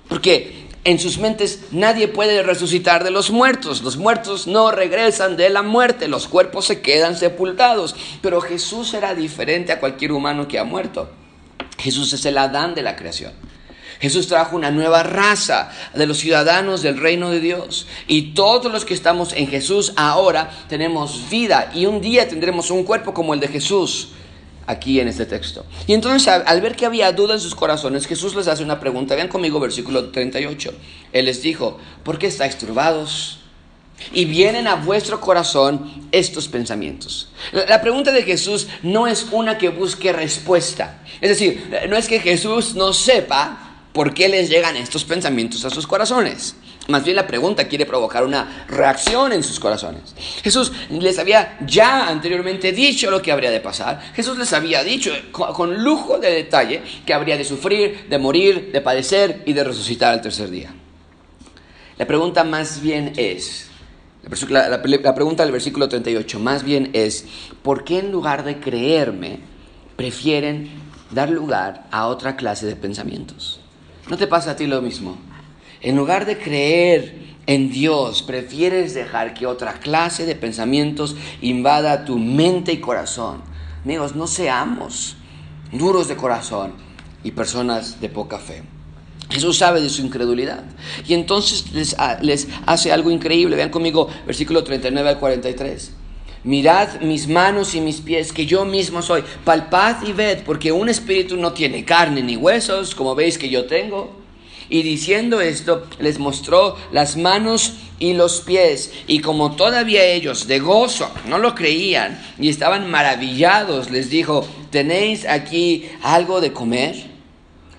Porque 0.09 0.70
en 0.83 0.97
sus 0.97 1.19
mentes 1.19 1.59
nadie 1.71 2.07
puede 2.07 2.41
resucitar 2.41 3.03
de 3.03 3.11
los 3.11 3.29
muertos. 3.29 3.83
Los 3.83 3.97
muertos 3.97 4.47
no 4.47 4.71
regresan 4.71 5.37
de 5.37 5.49
la 5.49 5.61
muerte, 5.61 6.07
los 6.07 6.27
cuerpos 6.27 6.65
se 6.65 6.81
quedan 6.81 7.15
sepultados. 7.15 7.95
Pero 8.21 8.41
Jesús 8.41 8.93
era 8.93 9.13
diferente 9.13 9.71
a 9.71 9.79
cualquier 9.79 10.11
humano 10.11 10.47
que 10.47 10.57
ha 10.57 10.63
muerto. 10.63 11.09
Jesús 11.77 12.13
es 12.13 12.25
el 12.25 12.37
Adán 12.37 12.73
de 12.73 12.81
la 12.81 12.95
creación. 12.95 13.33
Jesús 13.99 14.27
trajo 14.27 14.55
una 14.55 14.71
nueva 14.71 15.03
raza 15.03 15.69
de 15.93 16.07
los 16.07 16.17
ciudadanos 16.17 16.81
del 16.81 16.99
reino 16.99 17.29
de 17.29 17.39
Dios. 17.39 17.85
Y 18.07 18.33
todos 18.33 18.71
los 18.71 18.83
que 18.83 18.95
estamos 18.95 19.33
en 19.33 19.47
Jesús 19.47 19.93
ahora 19.95 20.49
tenemos 20.67 21.29
vida 21.29 21.71
y 21.75 21.85
un 21.85 22.01
día 22.01 22.27
tendremos 22.27 22.71
un 22.71 22.83
cuerpo 22.83 23.13
como 23.13 23.35
el 23.35 23.39
de 23.39 23.47
Jesús 23.47 24.09
aquí 24.67 24.99
en 24.99 25.07
este 25.07 25.25
texto. 25.25 25.65
Y 25.87 25.93
entonces 25.93 26.27
al 26.27 26.61
ver 26.61 26.75
que 26.75 26.85
había 26.85 27.11
duda 27.11 27.33
en 27.35 27.39
sus 27.39 27.55
corazones, 27.55 28.07
Jesús 28.07 28.35
les 28.35 28.47
hace 28.47 28.63
una 28.63 28.79
pregunta. 28.79 29.15
Vean 29.15 29.27
conmigo 29.27 29.59
versículo 29.59 30.09
38. 30.09 30.73
Él 31.13 31.25
les 31.25 31.41
dijo, 31.41 31.79
¿por 32.03 32.17
qué 32.19 32.27
estáis 32.27 32.57
turbados? 32.57 33.39
Y 34.13 34.25
vienen 34.25 34.67
a 34.67 34.75
vuestro 34.75 35.21
corazón 35.21 36.07
estos 36.11 36.47
pensamientos. 36.47 37.29
La 37.51 37.81
pregunta 37.81 38.11
de 38.11 38.23
Jesús 38.23 38.67
no 38.81 39.07
es 39.07 39.27
una 39.31 39.57
que 39.57 39.69
busque 39.69 40.11
respuesta. 40.11 41.03
Es 41.21 41.29
decir, 41.29 41.69
no 41.87 41.95
es 41.95 42.07
que 42.07 42.19
Jesús 42.19 42.73
no 42.73 42.93
sepa 42.93 43.71
por 43.93 44.13
qué 44.13 44.29
les 44.29 44.49
llegan 44.49 44.77
estos 44.77 45.03
pensamientos 45.03 45.65
a 45.65 45.69
sus 45.69 45.85
corazones. 45.85 46.55
Más 46.87 47.03
bien 47.03 47.15
la 47.15 47.27
pregunta 47.27 47.67
quiere 47.67 47.85
provocar 47.85 48.23
una 48.23 48.65
reacción 48.67 49.31
en 49.33 49.43
sus 49.43 49.59
corazones. 49.59 50.15
Jesús 50.43 50.71
les 50.89 51.19
había 51.19 51.57
ya 51.65 52.07
anteriormente 52.07 52.71
dicho 52.71 53.11
lo 53.11 53.21
que 53.21 53.31
habría 53.31 53.51
de 53.51 53.59
pasar. 53.59 54.01
Jesús 54.15 54.37
les 54.37 54.51
había 54.53 54.83
dicho 54.83 55.11
con 55.31 55.83
lujo 55.83 56.17
de 56.17 56.31
detalle 56.31 56.81
que 57.05 57.13
habría 57.13 57.37
de 57.37 57.43
sufrir, 57.43 58.07
de 58.09 58.17
morir, 58.17 58.71
de 58.71 58.81
padecer 58.81 59.43
y 59.45 59.53
de 59.53 59.63
resucitar 59.63 60.11
al 60.11 60.21
tercer 60.21 60.49
día. 60.49 60.73
La 61.97 62.07
pregunta 62.07 62.43
más 62.43 62.81
bien 62.81 63.13
es, 63.15 63.69
la, 64.49 64.81
pregunta 64.81 65.43
del 65.43 65.51
versículo 65.51 65.87
38 65.87 66.39
más 66.39 66.63
bien 66.63 66.89
es, 66.93 67.25
¿por 67.61 67.83
qué 67.83 67.99
en 67.99 68.11
lugar 68.11 68.43
de 68.43 68.59
creerme 68.59 69.39
prefieren 69.95 70.71
dar 71.11 71.29
lugar 71.29 71.85
a 71.91 72.07
otra 72.07 72.35
clase 72.35 72.65
de 72.65 72.75
pensamientos? 72.75 73.59
¿No 74.09 74.17
te 74.17 74.25
pasa 74.25 74.51
a 74.51 74.55
ti 74.55 74.65
lo 74.65 74.81
mismo? 74.81 75.15
En 75.81 75.95
lugar 75.95 76.25
de 76.25 76.37
creer 76.37 77.15
en 77.47 77.71
Dios, 77.71 78.21
prefieres 78.21 78.93
dejar 78.93 79.33
que 79.33 79.47
otra 79.47 79.73
clase 79.73 80.25
de 80.25 80.35
pensamientos 80.35 81.15
invada 81.41 82.05
tu 82.05 82.19
mente 82.19 82.71
y 82.71 82.77
corazón. 82.77 83.41
Amigos, 83.83 84.15
no 84.15 84.27
seamos 84.27 85.15
duros 85.71 86.07
de 86.07 86.15
corazón 86.15 86.73
y 87.23 87.31
personas 87.31 87.99
de 87.99 88.09
poca 88.09 88.37
fe. 88.37 88.61
Jesús 89.31 89.57
sabe 89.57 89.81
de 89.81 89.89
su 89.89 90.01
incredulidad. 90.01 90.63
Y 91.07 91.13
entonces 91.13 91.71
les, 91.73 91.95
les, 92.21 92.47
hace 92.65 92.91
algo 92.91 93.09
increíble. 93.09 93.55
Vean 93.55 93.69
conmigo 93.69 94.07
versículo 94.27 94.63
39 94.63 95.09
al 95.09 95.19
43. 95.19 95.93
Mirad 96.43 97.01
mis 97.01 97.27
manos 97.27 97.75
y 97.75 97.81
mis 97.81 98.01
pies, 98.01 98.33
que 98.33 98.45
yo 98.45 98.65
mismo 98.65 99.01
soy. 99.01 99.23
Palpad 99.45 100.03
y 100.03 100.11
ved, 100.11 100.39
porque 100.43 100.71
un 100.71 100.89
espíritu 100.89 101.37
no 101.37 101.53
tiene 101.53 101.85
carne 101.85 102.21
ni 102.21 102.35
huesos, 102.35 102.93
como 102.93 103.15
veis 103.15 103.37
que 103.37 103.49
yo 103.49 103.65
tengo. 103.65 104.20
Y 104.71 104.83
diciendo 104.83 105.41
esto, 105.41 105.85
les 105.99 106.17
mostró 106.17 106.77
las 106.93 107.17
manos 107.17 107.73
y 107.99 108.13
los 108.13 108.39
pies. 108.39 108.93
Y 109.05 109.19
como 109.19 109.57
todavía 109.57 110.05
ellos 110.05 110.47
de 110.47 110.59
gozo 110.59 111.11
no 111.27 111.39
lo 111.39 111.55
creían 111.55 112.23
y 112.39 112.47
estaban 112.47 112.89
maravillados, 112.89 113.91
les 113.91 114.09
dijo, 114.09 114.47
¿tenéis 114.69 115.27
aquí 115.27 115.89
algo 116.01 116.39
de 116.39 116.53
comer? 116.53 116.95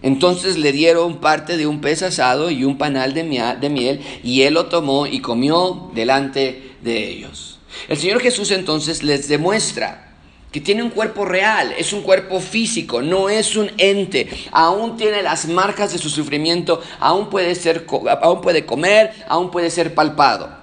Entonces 0.02 0.58
le 0.58 0.70
dieron 0.70 1.16
parte 1.16 1.56
de 1.56 1.66
un 1.66 1.80
pez 1.80 2.02
asado 2.02 2.50
y 2.50 2.62
un 2.64 2.76
panal 2.76 3.14
de 3.14 3.24
miel, 3.24 4.00
y 4.22 4.42
él 4.42 4.52
lo 4.52 4.66
tomó 4.66 5.06
y 5.06 5.20
comió 5.20 5.90
delante 5.94 6.74
de 6.82 7.08
ellos. 7.08 7.58
El 7.88 7.96
Señor 7.96 8.20
Jesús 8.20 8.50
entonces 8.50 9.02
les 9.02 9.28
demuestra 9.28 10.11
que 10.52 10.60
tiene 10.60 10.82
un 10.82 10.90
cuerpo 10.90 11.24
real, 11.24 11.74
es 11.78 11.92
un 11.92 12.02
cuerpo 12.02 12.38
físico, 12.38 13.00
no 13.00 13.30
es 13.30 13.56
un 13.56 13.70
ente, 13.78 14.28
aún 14.52 14.98
tiene 14.98 15.22
las 15.22 15.48
marcas 15.48 15.92
de 15.92 15.98
su 15.98 16.10
sufrimiento, 16.10 16.82
aún 17.00 17.30
puede, 17.30 17.54
ser, 17.54 17.86
aún 18.20 18.42
puede 18.42 18.66
comer, 18.66 19.12
aún 19.28 19.50
puede 19.50 19.70
ser 19.70 19.94
palpado. 19.94 20.62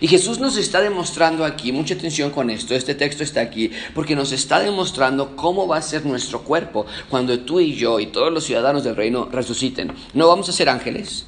Y 0.00 0.08
Jesús 0.08 0.38
nos 0.38 0.56
está 0.56 0.80
demostrando 0.80 1.44
aquí, 1.44 1.72
mucha 1.72 1.94
atención 1.94 2.30
con 2.30 2.50
esto, 2.50 2.74
este 2.74 2.94
texto 2.94 3.22
está 3.22 3.40
aquí, 3.40 3.70
porque 3.94 4.16
nos 4.16 4.32
está 4.32 4.60
demostrando 4.60 5.34
cómo 5.36 5.66
va 5.66 5.78
a 5.78 5.82
ser 5.82 6.04
nuestro 6.04 6.42
cuerpo 6.42 6.84
cuando 7.08 7.40
tú 7.40 7.60
y 7.60 7.74
yo 7.74 7.98
y 8.00 8.06
todos 8.06 8.32
los 8.32 8.44
ciudadanos 8.44 8.84
del 8.84 8.96
reino 8.96 9.28
resuciten. 9.30 9.92
No 10.12 10.28
vamos 10.28 10.48
a 10.48 10.52
ser 10.52 10.68
ángeles, 10.68 11.26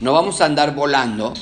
no 0.00 0.12
vamos 0.12 0.40
a 0.40 0.46
andar 0.46 0.74
volando, 0.74 1.34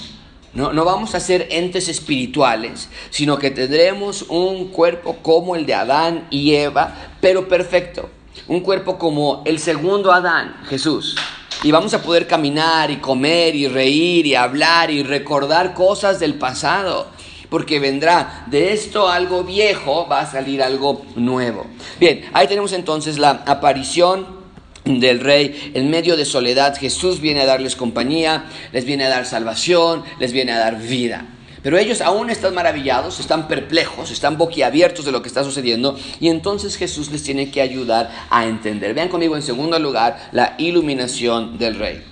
no, 0.52 0.72
no, 0.72 0.84
vamos 0.84 1.14
a 1.14 1.20
ser 1.20 1.46
entes 1.50 1.88
espirituales, 1.88 2.88
sino 3.10 3.38
que 3.38 3.52
tendremos 3.52 4.22
un 4.22 4.68
cuerpo 4.68 5.18
como 5.22 5.54
el 5.54 5.64
de 5.64 5.74
Adán 5.74 6.26
y 6.30 6.54
Eva, 6.54 6.94
pero 7.20 7.46
perfecto. 7.48 8.10
Un 8.48 8.60
cuerpo 8.60 8.98
como 8.98 9.42
el 9.44 9.60
segundo 9.60 10.12
Adán, 10.12 10.56
Jesús. 10.68 11.16
Y 11.62 11.70
vamos 11.70 11.94
a 11.94 12.02
poder 12.02 12.26
caminar 12.26 12.90
y 12.90 12.96
comer 12.96 13.54
y 13.54 13.68
reír 13.68 14.26
y 14.26 14.34
hablar 14.34 14.90
y 14.90 15.02
recordar 15.02 15.74
cosas 15.74 16.18
del 16.18 16.34
pasado. 16.34 17.08
Porque 17.48 17.78
vendrá 17.78 18.44
de 18.46 18.72
esto 18.72 19.08
algo 19.08 19.44
viejo, 19.44 20.08
va 20.08 20.20
a 20.20 20.30
salir 20.30 20.62
algo 20.62 21.04
nuevo. 21.16 21.66
Bien, 22.00 22.24
ahí 22.32 22.48
tenemos 22.48 22.72
entonces 22.72 23.18
la 23.18 23.42
aparición 23.46 24.39
del 24.84 25.20
rey, 25.20 25.72
en 25.74 25.90
medio 25.90 26.16
de 26.16 26.24
soledad, 26.24 26.76
Jesús 26.78 27.20
viene 27.20 27.42
a 27.42 27.46
darles 27.46 27.76
compañía, 27.76 28.46
les 28.72 28.84
viene 28.84 29.04
a 29.04 29.08
dar 29.08 29.26
salvación, 29.26 30.04
les 30.18 30.32
viene 30.32 30.52
a 30.52 30.58
dar 30.58 30.80
vida. 30.80 31.26
Pero 31.62 31.76
ellos 31.76 32.00
aún 32.00 32.30
están 32.30 32.54
maravillados, 32.54 33.20
están 33.20 33.46
perplejos, 33.46 34.10
están 34.10 34.38
boquiabiertos 34.38 35.04
de 35.04 35.12
lo 35.12 35.20
que 35.20 35.28
está 35.28 35.44
sucediendo 35.44 35.98
y 36.18 36.28
entonces 36.28 36.76
Jesús 36.76 37.10
les 37.10 37.22
tiene 37.22 37.50
que 37.50 37.60
ayudar 37.60 38.10
a 38.30 38.46
entender. 38.46 38.94
Vean 38.94 39.08
conmigo 39.08 39.36
en 39.36 39.42
segundo 39.42 39.78
lugar 39.78 40.30
la 40.32 40.54
iluminación 40.56 41.58
del 41.58 41.74
rey. 41.74 42.02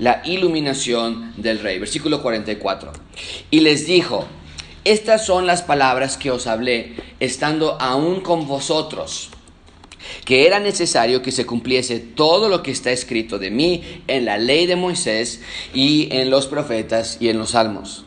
La 0.00 0.22
iluminación 0.24 1.32
del 1.36 1.60
rey. 1.60 1.78
Versículo 1.78 2.20
44. 2.20 2.92
Y 3.52 3.60
les 3.60 3.86
dijo, 3.86 4.26
estas 4.84 5.24
son 5.24 5.46
las 5.46 5.62
palabras 5.62 6.16
que 6.16 6.32
os 6.32 6.48
hablé 6.48 6.96
estando 7.20 7.80
aún 7.80 8.20
con 8.20 8.48
vosotros 8.48 9.30
que 10.24 10.46
era 10.46 10.58
necesario 10.58 11.22
que 11.22 11.32
se 11.32 11.46
cumpliese 11.46 11.98
todo 11.98 12.48
lo 12.48 12.62
que 12.62 12.70
está 12.70 12.90
escrito 12.90 13.38
de 13.38 13.50
mí 13.50 13.82
en 14.08 14.24
la 14.24 14.38
ley 14.38 14.66
de 14.66 14.76
Moisés 14.76 15.42
y 15.74 16.08
en 16.10 16.30
los 16.30 16.46
profetas 16.46 17.18
y 17.20 17.28
en 17.28 17.38
los 17.38 17.50
salmos. 17.50 18.05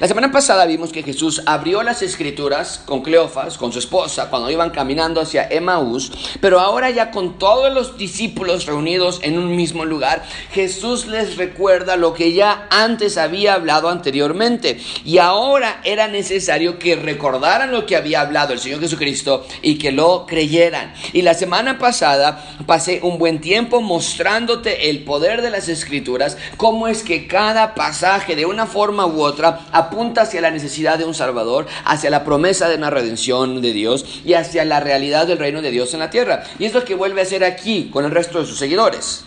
La 0.00 0.08
semana 0.08 0.30
pasada 0.30 0.66
vimos 0.66 0.92
que 0.92 1.02
Jesús 1.02 1.42
abrió 1.46 1.82
las 1.82 2.02
escrituras 2.02 2.80
con 2.84 3.02
Cleofas, 3.02 3.58
con 3.58 3.72
su 3.72 3.78
esposa, 3.78 4.28
cuando 4.30 4.50
iban 4.50 4.70
caminando 4.70 5.20
hacia 5.20 5.48
Emaús, 5.48 6.12
pero 6.40 6.60
ahora 6.60 6.90
ya 6.90 7.10
con 7.10 7.38
todos 7.38 7.72
los 7.72 7.96
discípulos 7.96 8.66
reunidos 8.66 9.20
en 9.22 9.38
un 9.38 9.56
mismo 9.56 9.84
lugar, 9.84 10.24
Jesús 10.52 11.06
les 11.06 11.36
recuerda 11.36 11.96
lo 11.96 12.14
que 12.14 12.32
ya 12.32 12.66
antes 12.70 13.18
había 13.18 13.54
hablado 13.54 13.88
anteriormente 13.88 14.80
y 15.04 15.18
ahora 15.18 15.80
era 15.84 16.08
necesario 16.08 16.78
que 16.78 16.96
recordaran 16.96 17.72
lo 17.72 17.86
que 17.86 17.96
había 17.96 18.20
hablado 18.20 18.52
el 18.52 18.60
Señor 18.60 18.80
Jesucristo 18.80 19.46
y 19.62 19.78
que 19.78 19.92
lo 19.92 20.26
creyeran. 20.26 20.92
Y 21.12 21.22
la 21.22 21.34
semana 21.34 21.78
pasada 21.78 22.56
pasé 22.66 23.00
un 23.02 23.18
buen 23.18 23.40
tiempo 23.40 23.80
mostrándote 23.80 24.90
el 24.90 25.04
poder 25.04 25.42
de 25.42 25.50
las 25.50 25.68
escrituras, 25.68 26.36
cómo 26.56 26.88
es 26.88 27.02
que 27.02 27.26
cada 27.26 27.74
pasaje 27.74 28.36
de 28.36 28.46
una 28.46 28.66
forma 28.66 29.06
u 29.06 29.22
otra 29.22 29.67
apunta 29.72 30.22
hacia 30.22 30.40
la 30.40 30.50
necesidad 30.50 30.98
de 30.98 31.04
un 31.04 31.14
Salvador, 31.14 31.66
hacia 31.84 32.10
la 32.10 32.24
promesa 32.24 32.68
de 32.68 32.76
una 32.76 32.90
redención 32.90 33.60
de 33.62 33.72
Dios 33.72 34.04
y 34.24 34.34
hacia 34.34 34.64
la 34.64 34.80
realidad 34.80 35.26
del 35.26 35.38
reino 35.38 35.62
de 35.62 35.70
Dios 35.70 35.94
en 35.94 36.00
la 36.00 36.10
tierra. 36.10 36.44
Y 36.58 36.64
es 36.64 36.74
lo 36.74 36.84
que 36.84 36.94
vuelve 36.94 37.20
a 37.20 37.24
hacer 37.24 37.44
aquí 37.44 37.90
con 37.92 38.04
el 38.04 38.10
resto 38.10 38.40
de 38.40 38.46
sus 38.46 38.58
seguidores. 38.58 39.24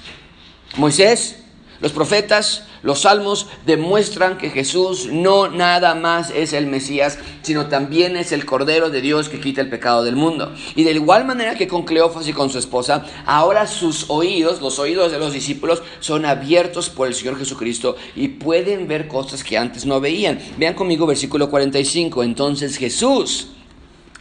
Moisés 0.78 1.41
los 1.82 1.92
profetas, 1.94 2.68
los 2.84 3.02
salmos 3.02 3.48
demuestran 3.66 4.38
que 4.38 4.52
Jesús 4.52 5.08
no 5.12 5.50
nada 5.50 5.96
más 5.96 6.30
es 6.30 6.54
el 6.54 6.68
Mesías, 6.68 7.18
sino 7.42 7.68
también 7.68 8.16
es 8.16 8.32
el 8.32 8.46
Cordero 8.46 8.92
de 8.92 9.02
Dios 9.02 9.30
que 9.30 9.40
quita 9.40 9.62
el 9.62 9.70
pecado 9.70 10.04
del 10.04 10.16
mundo. 10.16 10.54
Y 10.76 10.84
de 10.84 10.92
igual 10.92 11.26
manera 11.26 11.56
que 11.56 11.68
con 11.68 11.84
Cleofas 11.84 12.28
y 12.28 12.34
con 12.34 12.52
su 12.52 12.60
esposa, 12.60 13.04
ahora 13.26 13.66
sus 13.66 14.06
oídos, 14.10 14.62
los 14.62 14.78
oídos 14.78 15.12
de 15.12 15.18
los 15.18 15.34
discípulos, 15.34 15.82
son 16.00 16.26
abiertos 16.26 16.90
por 16.90 17.08
el 17.08 17.16
Señor 17.16 17.40
Jesucristo 17.40 17.96
y 18.16 18.28
pueden 18.28 18.88
ver 18.88 19.08
cosas 19.08 19.44
que 19.44 19.58
antes 19.58 19.86
no 19.86 20.00
veían. 20.00 20.40
Vean 20.58 20.76
conmigo 20.76 21.08
versículo 21.08 21.50
45. 21.50 22.24
Entonces 22.24 22.78
Jesús 22.78 23.50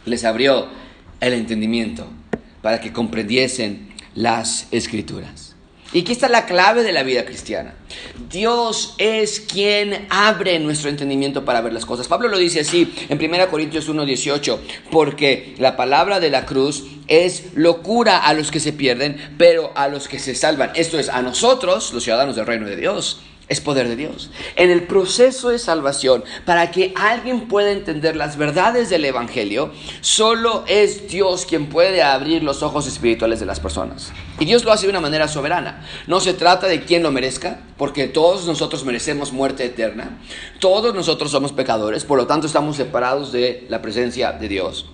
les 0.05 0.25
abrió 0.25 0.65
el 1.19 1.33
entendimiento 1.33 2.07
para 2.63 2.81
que 2.81 2.91
comprendiesen 2.91 3.93
las 4.15 4.67
escrituras. 4.71 5.50
Y 5.93 6.01
aquí 6.01 6.13
está 6.13 6.29
la 6.29 6.45
clave 6.45 6.83
de 6.83 6.93
la 6.93 7.03
vida 7.03 7.25
cristiana. 7.25 7.73
Dios 8.29 8.95
es 8.97 9.41
quien 9.41 10.07
abre 10.09 10.57
nuestro 10.59 10.89
entendimiento 10.89 11.43
para 11.43 11.59
ver 11.59 11.73
las 11.73 11.85
cosas. 11.85 12.07
Pablo 12.07 12.29
lo 12.29 12.37
dice 12.37 12.61
así 12.61 12.93
en 13.09 13.17
1 13.17 13.49
Corintios 13.49 13.89
1:18, 13.89 14.59
porque 14.89 15.55
la 15.57 15.75
palabra 15.75 16.21
de 16.21 16.29
la 16.29 16.45
cruz 16.45 16.85
es 17.07 17.53
locura 17.55 18.19
a 18.19 18.33
los 18.33 18.51
que 18.51 18.61
se 18.61 18.71
pierden, 18.71 19.17
pero 19.37 19.71
a 19.75 19.89
los 19.89 20.07
que 20.07 20.19
se 20.19 20.33
salvan. 20.33 20.71
Esto 20.75 20.97
es 20.97 21.09
a 21.09 21.21
nosotros, 21.21 21.91
los 21.93 22.03
ciudadanos 22.03 22.37
del 22.37 22.45
reino 22.45 22.67
de 22.67 22.77
Dios 22.77 23.19
es 23.51 23.59
poder 23.59 23.89
de 23.89 23.97
Dios. 23.97 24.29
En 24.55 24.71
el 24.71 24.83
proceso 24.83 25.49
de 25.49 25.59
salvación, 25.59 26.23
para 26.45 26.71
que 26.71 26.93
alguien 26.95 27.49
pueda 27.49 27.71
entender 27.71 28.15
las 28.15 28.37
verdades 28.37 28.89
del 28.89 29.03
Evangelio, 29.03 29.73
solo 29.99 30.63
es 30.67 31.09
Dios 31.09 31.45
quien 31.45 31.67
puede 31.67 32.01
abrir 32.01 32.43
los 32.43 32.63
ojos 32.63 32.87
espirituales 32.87 33.41
de 33.41 33.45
las 33.45 33.59
personas. 33.59 34.13
Y 34.39 34.45
Dios 34.45 34.63
lo 34.63 34.71
hace 34.71 34.85
de 34.85 34.91
una 34.91 35.01
manera 35.01 35.27
soberana. 35.27 35.85
No 36.07 36.21
se 36.21 36.33
trata 36.33 36.67
de 36.67 36.85
quien 36.85 37.03
lo 37.03 37.11
merezca, 37.11 37.59
porque 37.75 38.07
todos 38.07 38.47
nosotros 38.47 38.85
merecemos 38.85 39.33
muerte 39.33 39.65
eterna. 39.65 40.21
Todos 40.59 40.95
nosotros 40.95 41.29
somos 41.29 41.51
pecadores, 41.51 42.05
por 42.05 42.17
lo 42.17 42.27
tanto 42.27 42.47
estamos 42.47 42.77
separados 42.77 43.33
de 43.33 43.65
la 43.67 43.81
presencia 43.81 44.31
de 44.31 44.47
Dios 44.47 44.85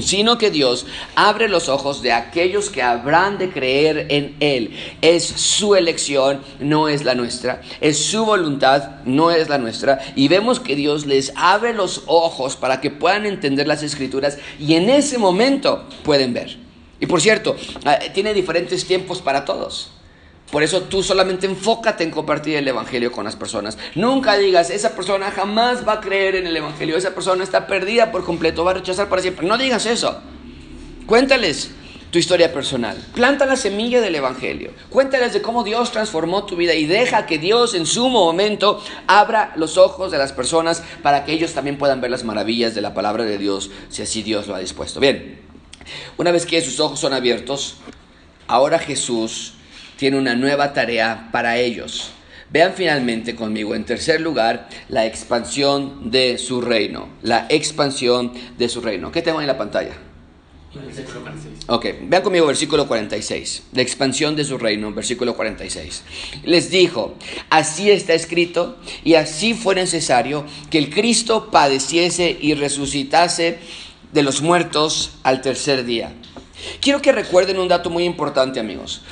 sino 0.00 0.38
que 0.38 0.50
Dios 0.50 0.86
abre 1.16 1.48
los 1.48 1.68
ojos 1.68 2.00
de 2.00 2.12
aquellos 2.12 2.70
que 2.70 2.82
habrán 2.82 3.36
de 3.36 3.50
creer 3.50 4.06
en 4.08 4.36
Él. 4.40 4.74
Es 5.02 5.24
su 5.24 5.74
elección, 5.74 6.40
no 6.60 6.88
es 6.88 7.04
la 7.04 7.14
nuestra. 7.14 7.60
Es 7.80 7.98
su 7.98 8.24
voluntad, 8.24 9.02
no 9.04 9.30
es 9.30 9.50
la 9.50 9.58
nuestra. 9.58 10.00
Y 10.16 10.28
vemos 10.28 10.60
que 10.60 10.76
Dios 10.76 11.04
les 11.04 11.32
abre 11.36 11.74
los 11.74 12.04
ojos 12.06 12.56
para 12.56 12.80
que 12.80 12.90
puedan 12.90 13.26
entender 13.26 13.66
las 13.66 13.82
escrituras 13.82 14.38
y 14.58 14.74
en 14.74 14.88
ese 14.88 15.18
momento 15.18 15.86
pueden 16.04 16.32
ver. 16.32 16.56
Y 16.98 17.06
por 17.06 17.20
cierto, 17.20 17.56
ah, 17.84 17.98
tiene 18.14 18.32
diferentes 18.32 18.86
tiempos 18.86 19.20
para 19.20 19.44
todos. 19.44 19.90
Por 20.52 20.62
eso 20.62 20.82
tú 20.82 21.02
solamente 21.02 21.46
enfócate 21.46 22.04
en 22.04 22.10
compartir 22.10 22.56
el 22.56 22.68
Evangelio 22.68 23.10
con 23.10 23.24
las 23.24 23.36
personas. 23.36 23.78
Nunca 23.94 24.36
digas, 24.36 24.68
esa 24.68 24.94
persona 24.94 25.30
jamás 25.30 25.88
va 25.88 25.94
a 25.94 26.00
creer 26.02 26.36
en 26.36 26.46
el 26.46 26.54
Evangelio, 26.54 26.98
esa 26.98 27.14
persona 27.14 27.42
está 27.42 27.66
perdida 27.66 28.12
por 28.12 28.22
completo, 28.22 28.62
va 28.62 28.72
a 28.72 28.74
rechazar 28.74 29.08
para 29.08 29.22
siempre. 29.22 29.46
No 29.46 29.56
digas 29.56 29.86
eso. 29.86 30.20
Cuéntales 31.06 31.70
tu 32.10 32.18
historia 32.18 32.52
personal. 32.52 33.02
Planta 33.14 33.46
la 33.46 33.56
semilla 33.56 34.02
del 34.02 34.14
Evangelio. 34.14 34.72
Cuéntales 34.90 35.32
de 35.32 35.40
cómo 35.40 35.64
Dios 35.64 35.90
transformó 35.90 36.44
tu 36.44 36.54
vida 36.54 36.74
y 36.74 36.84
deja 36.84 37.24
que 37.24 37.38
Dios 37.38 37.72
en 37.72 37.86
su 37.86 38.10
momento 38.10 38.82
abra 39.06 39.54
los 39.56 39.78
ojos 39.78 40.12
de 40.12 40.18
las 40.18 40.34
personas 40.34 40.82
para 41.02 41.24
que 41.24 41.32
ellos 41.32 41.54
también 41.54 41.78
puedan 41.78 42.02
ver 42.02 42.10
las 42.10 42.24
maravillas 42.24 42.74
de 42.74 42.82
la 42.82 42.92
palabra 42.92 43.24
de 43.24 43.38
Dios, 43.38 43.70
si 43.88 44.02
así 44.02 44.22
Dios 44.22 44.48
lo 44.48 44.54
ha 44.54 44.58
dispuesto. 44.58 45.00
Bien, 45.00 45.40
una 46.18 46.30
vez 46.30 46.44
que 46.44 46.60
sus 46.60 46.78
ojos 46.78 47.00
son 47.00 47.14
abiertos, 47.14 47.76
ahora 48.48 48.78
Jesús 48.78 49.54
tiene 50.02 50.18
una 50.18 50.34
nueva 50.34 50.72
tarea 50.72 51.28
para 51.30 51.58
ellos. 51.58 52.10
Vean 52.50 52.72
finalmente 52.74 53.36
conmigo, 53.36 53.76
en 53.76 53.84
tercer 53.84 54.20
lugar, 54.20 54.68
la 54.88 55.06
expansión 55.06 56.10
de 56.10 56.38
su 56.38 56.60
reino. 56.60 57.08
La 57.22 57.46
expansión 57.48 58.32
de 58.58 58.68
su 58.68 58.80
reino. 58.80 59.12
¿Qué 59.12 59.22
tengo 59.22 59.40
en 59.40 59.46
la 59.46 59.56
pantalla? 59.56 59.92
Ok, 61.68 61.86
vean 62.08 62.20
conmigo 62.24 62.48
versículo 62.48 62.88
46, 62.88 63.62
la 63.74 63.82
expansión 63.82 64.34
de 64.34 64.42
su 64.42 64.58
reino, 64.58 64.92
versículo 64.92 65.36
46. 65.36 66.02
Les 66.46 66.68
dijo, 66.68 67.14
así 67.48 67.88
está 67.88 68.14
escrito 68.14 68.78
y 69.04 69.14
así 69.14 69.54
fue 69.54 69.76
necesario 69.76 70.44
que 70.68 70.78
el 70.78 70.90
Cristo 70.90 71.48
padeciese 71.52 72.36
y 72.40 72.54
resucitase 72.54 73.60
de 74.12 74.22
los 74.24 74.42
muertos 74.42 75.12
al 75.22 75.42
tercer 75.42 75.84
día. 75.84 76.12
Quiero 76.80 77.00
que 77.00 77.12
recuerden 77.12 77.60
un 77.60 77.68
dato 77.68 77.88
muy 77.88 78.02
importante 78.02 78.58
amigos. 78.58 79.02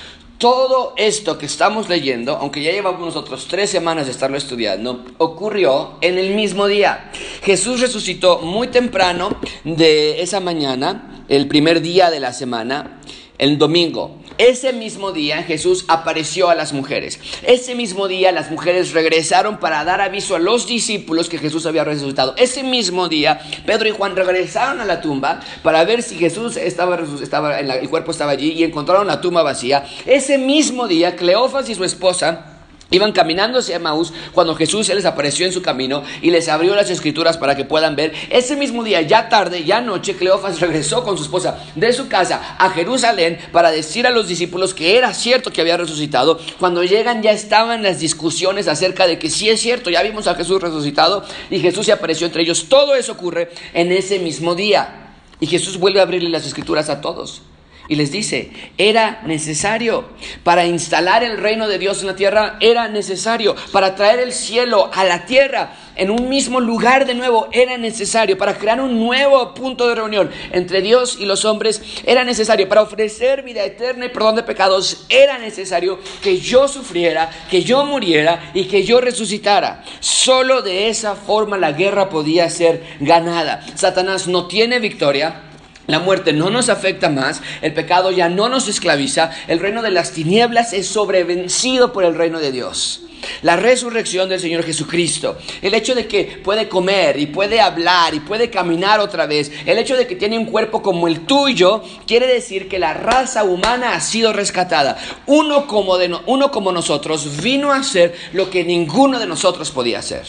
Todo 0.40 0.94
esto 0.96 1.36
que 1.36 1.44
estamos 1.44 1.90
leyendo, 1.90 2.34
aunque 2.34 2.62
ya 2.62 2.72
llevamos 2.72 3.02
nosotros 3.02 3.46
tres 3.46 3.68
semanas 3.68 4.06
de 4.06 4.12
estarlo 4.12 4.38
estudiando, 4.38 5.04
ocurrió 5.18 5.98
en 6.00 6.16
el 6.16 6.34
mismo 6.34 6.66
día. 6.66 7.10
Jesús 7.42 7.82
resucitó 7.82 8.38
muy 8.38 8.68
temprano 8.68 9.36
de 9.64 10.22
esa 10.22 10.40
mañana, 10.40 11.26
el 11.28 11.46
primer 11.46 11.82
día 11.82 12.10
de 12.10 12.20
la 12.20 12.32
semana, 12.32 13.02
el 13.36 13.58
domingo. 13.58 14.16
Ese 14.40 14.72
mismo 14.72 15.12
día 15.12 15.42
Jesús 15.42 15.84
apareció 15.86 16.48
a 16.48 16.54
las 16.54 16.72
mujeres. 16.72 17.20
Ese 17.42 17.74
mismo 17.74 18.08
día 18.08 18.32
las 18.32 18.50
mujeres 18.50 18.92
regresaron 18.94 19.58
para 19.58 19.84
dar 19.84 20.00
aviso 20.00 20.34
a 20.34 20.38
los 20.38 20.66
discípulos 20.66 21.28
que 21.28 21.36
Jesús 21.36 21.66
había 21.66 21.84
resucitado. 21.84 22.32
Ese 22.38 22.62
mismo 22.62 23.10
día 23.10 23.38
Pedro 23.66 23.90
y 23.90 23.92
Juan 23.92 24.16
regresaron 24.16 24.80
a 24.80 24.86
la 24.86 25.02
tumba 25.02 25.40
para 25.62 25.84
ver 25.84 26.02
si 26.02 26.14
Jesús 26.16 26.56
estaba, 26.56 26.98
estaba 27.22 27.60
en 27.60 27.70
el 27.70 27.90
cuerpo 27.90 28.12
estaba 28.12 28.32
allí 28.32 28.52
y 28.52 28.64
encontraron 28.64 29.08
la 29.08 29.20
tumba 29.20 29.42
vacía. 29.42 29.84
Ese 30.06 30.38
mismo 30.38 30.88
día 30.88 31.16
Cleofas 31.16 31.68
y 31.68 31.74
su 31.74 31.84
esposa 31.84 32.49
Iban 32.90 33.12
caminando 33.12 33.60
hacia 33.60 33.78
Maús 33.78 34.12
cuando 34.32 34.54
Jesús 34.54 34.86
se 34.86 34.94
les 34.94 35.04
apareció 35.04 35.46
en 35.46 35.52
su 35.52 35.62
camino 35.62 36.02
y 36.22 36.30
les 36.30 36.48
abrió 36.48 36.74
las 36.74 36.90
escrituras 36.90 37.38
para 37.38 37.56
que 37.56 37.64
puedan 37.64 37.94
ver. 37.94 38.12
Ese 38.30 38.56
mismo 38.56 38.82
día, 38.82 39.00
ya 39.02 39.28
tarde, 39.28 39.64
ya 39.64 39.80
noche, 39.80 40.16
Cleofas 40.16 40.60
regresó 40.60 41.04
con 41.04 41.16
su 41.16 41.24
esposa 41.24 41.58
de 41.76 41.92
su 41.92 42.08
casa 42.08 42.56
a 42.58 42.70
Jerusalén 42.70 43.38
para 43.52 43.70
decir 43.70 44.06
a 44.06 44.10
los 44.10 44.26
discípulos 44.26 44.74
que 44.74 44.96
era 44.96 45.14
cierto 45.14 45.52
que 45.52 45.60
había 45.60 45.76
resucitado. 45.76 46.40
Cuando 46.58 46.82
llegan 46.82 47.22
ya 47.22 47.30
estaban 47.30 47.82
las 47.82 48.00
discusiones 48.00 48.66
acerca 48.66 49.06
de 49.06 49.18
que 49.18 49.30
sí 49.30 49.48
es 49.48 49.60
cierto, 49.60 49.90
ya 49.90 50.02
vimos 50.02 50.26
a 50.26 50.34
Jesús 50.34 50.60
resucitado 50.60 51.24
y 51.50 51.60
Jesús 51.60 51.86
se 51.86 51.92
apareció 51.92 52.26
entre 52.26 52.42
ellos. 52.42 52.66
Todo 52.68 52.94
eso 52.94 53.12
ocurre 53.12 53.50
en 53.72 53.92
ese 53.92 54.18
mismo 54.18 54.54
día. 54.54 54.96
Y 55.38 55.46
Jesús 55.46 55.78
vuelve 55.78 56.00
a 56.00 56.02
abrirle 56.02 56.28
las 56.28 56.46
escrituras 56.46 56.90
a 56.90 57.00
todos. 57.00 57.42
Y 57.90 57.96
les 57.96 58.12
dice, 58.12 58.52
era 58.78 59.20
necesario 59.26 60.10
para 60.44 60.64
instalar 60.64 61.24
el 61.24 61.38
reino 61.38 61.66
de 61.66 61.76
Dios 61.76 62.02
en 62.02 62.06
la 62.06 62.14
tierra, 62.14 62.56
era 62.60 62.86
necesario 62.86 63.56
para 63.72 63.96
traer 63.96 64.20
el 64.20 64.32
cielo 64.32 64.88
a 64.94 65.02
la 65.02 65.26
tierra 65.26 65.72
en 65.96 66.12
un 66.12 66.28
mismo 66.28 66.60
lugar 66.60 67.04
de 67.04 67.14
nuevo, 67.14 67.48
era 67.50 67.76
necesario 67.78 68.38
para 68.38 68.56
crear 68.56 68.80
un 68.80 69.00
nuevo 69.00 69.54
punto 69.54 69.88
de 69.88 69.96
reunión 69.96 70.30
entre 70.52 70.82
Dios 70.82 71.16
y 71.18 71.26
los 71.26 71.44
hombres, 71.44 71.82
era 72.06 72.22
necesario 72.22 72.68
para 72.68 72.82
ofrecer 72.82 73.42
vida 73.42 73.64
eterna 73.64 74.06
y 74.06 74.10
perdón 74.10 74.36
de 74.36 74.44
pecados, 74.44 75.06
era 75.08 75.36
necesario 75.38 75.98
que 76.22 76.38
yo 76.38 76.68
sufriera, 76.68 77.28
que 77.50 77.64
yo 77.64 77.84
muriera 77.84 78.52
y 78.54 78.66
que 78.66 78.84
yo 78.84 79.00
resucitara. 79.00 79.82
Solo 79.98 80.62
de 80.62 80.90
esa 80.90 81.16
forma 81.16 81.58
la 81.58 81.72
guerra 81.72 82.08
podía 82.08 82.48
ser 82.50 82.84
ganada. 83.00 83.66
Satanás 83.74 84.28
no 84.28 84.46
tiene 84.46 84.78
victoria 84.78 85.49
la 85.90 85.98
muerte 85.98 86.32
no 86.32 86.50
nos 86.50 86.68
afecta 86.68 87.08
más, 87.08 87.42
el 87.62 87.74
pecado 87.74 88.10
ya 88.10 88.28
no 88.28 88.48
nos 88.48 88.68
esclaviza, 88.68 89.30
el 89.48 89.60
reino 89.60 89.82
de 89.82 89.90
las 89.90 90.12
tinieblas 90.12 90.72
es 90.72 90.86
sobrevencido 90.86 91.92
por 91.92 92.04
el 92.04 92.14
reino 92.14 92.38
de 92.40 92.52
Dios. 92.52 93.02
La 93.42 93.56
resurrección 93.56 94.28
del 94.28 94.40
Señor 94.40 94.64
Jesucristo, 94.64 95.36
el 95.62 95.74
hecho 95.74 95.94
de 95.94 96.06
que 96.06 96.40
puede 96.42 96.68
comer 96.68 97.18
y 97.18 97.26
puede 97.26 97.60
hablar 97.60 98.14
y 98.14 98.20
puede 98.20 98.50
caminar 98.50 99.00
otra 99.00 99.26
vez, 99.26 99.52
el 99.66 99.78
hecho 99.78 99.96
de 99.96 100.06
que 100.06 100.16
tiene 100.16 100.38
un 100.38 100.46
cuerpo 100.46 100.82
como 100.82 101.08
el 101.08 101.26
tuyo, 101.26 101.82
quiere 102.06 102.26
decir 102.26 102.68
que 102.68 102.78
la 102.78 102.94
raza 102.94 103.44
humana 103.44 103.94
ha 103.94 104.00
sido 104.00 104.32
rescatada. 104.32 104.96
Uno 105.26 105.66
como, 105.66 105.98
de 105.98 106.16
uno 106.26 106.50
como 106.50 106.72
nosotros 106.72 107.42
vino 107.42 107.72
a 107.72 107.76
hacer 107.76 108.14
lo 108.32 108.50
que 108.50 108.64
ninguno 108.64 109.18
de 109.18 109.26
nosotros 109.26 109.70
podía 109.70 109.98
hacer. 109.98 110.24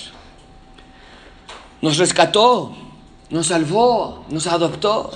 Nos 1.82 1.98
rescató, 1.98 2.76
nos 3.30 3.48
salvó, 3.48 4.26
nos 4.30 4.48
adoptó. 4.48 5.12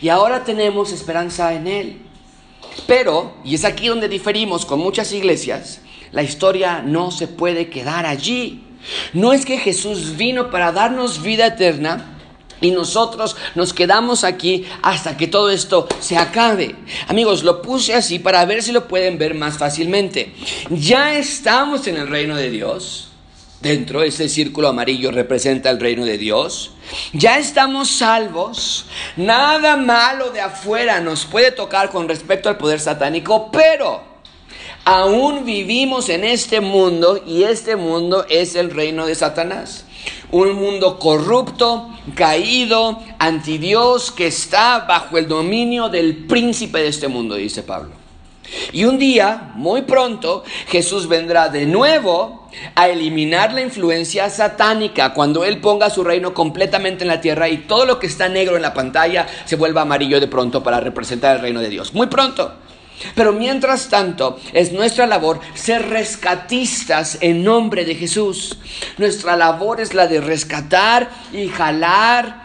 Y 0.00 0.08
ahora 0.08 0.44
tenemos 0.44 0.92
esperanza 0.92 1.54
en 1.54 1.66
Él. 1.66 2.02
Pero, 2.86 3.34
y 3.44 3.54
es 3.54 3.64
aquí 3.64 3.88
donde 3.88 4.08
diferimos 4.08 4.64
con 4.64 4.80
muchas 4.80 5.12
iglesias, 5.12 5.80
la 6.12 6.22
historia 6.22 6.82
no 6.82 7.10
se 7.10 7.28
puede 7.28 7.68
quedar 7.70 8.06
allí. 8.06 8.64
No 9.12 9.32
es 9.32 9.44
que 9.44 9.58
Jesús 9.58 10.16
vino 10.16 10.50
para 10.50 10.72
darnos 10.72 11.22
vida 11.22 11.46
eterna 11.46 12.16
y 12.60 12.70
nosotros 12.70 13.36
nos 13.54 13.72
quedamos 13.72 14.24
aquí 14.24 14.66
hasta 14.82 15.16
que 15.16 15.26
todo 15.26 15.50
esto 15.50 15.88
se 16.00 16.16
acabe. 16.16 16.74
Amigos, 17.08 17.42
lo 17.42 17.62
puse 17.62 17.94
así 17.94 18.18
para 18.18 18.44
ver 18.44 18.62
si 18.62 18.72
lo 18.72 18.88
pueden 18.88 19.18
ver 19.18 19.34
más 19.34 19.58
fácilmente. 19.58 20.34
Ya 20.70 21.16
estamos 21.16 21.86
en 21.86 21.96
el 21.96 22.08
reino 22.08 22.36
de 22.36 22.50
Dios. 22.50 23.09
Dentro, 23.60 24.02
ese 24.02 24.28
círculo 24.28 24.68
amarillo 24.68 25.10
representa 25.10 25.70
el 25.70 25.80
reino 25.80 26.04
de 26.04 26.18
Dios. 26.18 26.72
Ya 27.12 27.38
estamos 27.38 27.90
salvos, 27.90 28.86
nada 29.16 29.76
malo 29.76 30.30
de 30.30 30.40
afuera 30.40 31.00
nos 31.00 31.24
puede 31.24 31.52
tocar 31.52 31.90
con 31.90 32.08
respecto 32.08 32.48
al 32.48 32.56
poder 32.56 32.80
satánico, 32.80 33.50
pero 33.50 34.02
aún 34.84 35.44
vivimos 35.44 36.08
en 36.08 36.24
este 36.24 36.60
mundo 36.60 37.22
y 37.26 37.44
este 37.44 37.76
mundo 37.76 38.26
es 38.28 38.54
el 38.54 38.70
reino 38.70 39.06
de 39.06 39.14
Satanás. 39.14 39.84
Un 40.30 40.52
mundo 40.52 40.98
corrupto, 40.98 41.90
caído, 42.14 43.00
anti 43.18 43.58
Dios, 43.58 44.10
que 44.10 44.28
está 44.28 44.80
bajo 44.80 45.18
el 45.18 45.28
dominio 45.28 45.88
del 45.88 46.24
príncipe 46.26 46.78
de 46.78 46.88
este 46.88 47.08
mundo, 47.08 47.34
dice 47.34 47.62
Pablo. 47.62 47.99
Y 48.72 48.84
un 48.84 48.98
día, 48.98 49.52
muy 49.54 49.82
pronto, 49.82 50.44
Jesús 50.68 51.08
vendrá 51.08 51.48
de 51.48 51.66
nuevo 51.66 52.48
a 52.74 52.88
eliminar 52.88 53.52
la 53.52 53.60
influencia 53.60 54.28
satánica 54.28 55.14
cuando 55.14 55.44
Él 55.44 55.60
ponga 55.60 55.90
su 55.90 56.02
reino 56.02 56.34
completamente 56.34 57.04
en 57.04 57.08
la 57.08 57.20
tierra 57.20 57.48
y 57.48 57.58
todo 57.58 57.86
lo 57.86 57.98
que 57.98 58.06
está 58.06 58.28
negro 58.28 58.56
en 58.56 58.62
la 58.62 58.74
pantalla 58.74 59.26
se 59.44 59.56
vuelva 59.56 59.82
amarillo 59.82 60.20
de 60.20 60.28
pronto 60.28 60.62
para 60.62 60.80
representar 60.80 61.36
el 61.36 61.42
reino 61.42 61.60
de 61.60 61.68
Dios. 61.68 61.94
Muy 61.94 62.08
pronto. 62.08 62.52
Pero 63.14 63.32
mientras 63.32 63.88
tanto, 63.88 64.38
es 64.52 64.72
nuestra 64.72 65.06
labor 65.06 65.40
ser 65.54 65.88
rescatistas 65.88 67.18
en 67.20 67.42
nombre 67.42 67.84
de 67.84 67.94
Jesús. 67.94 68.58
Nuestra 68.98 69.36
labor 69.36 69.80
es 69.80 69.94
la 69.94 70.06
de 70.06 70.20
rescatar 70.20 71.08
y 71.32 71.48
jalar 71.48 72.39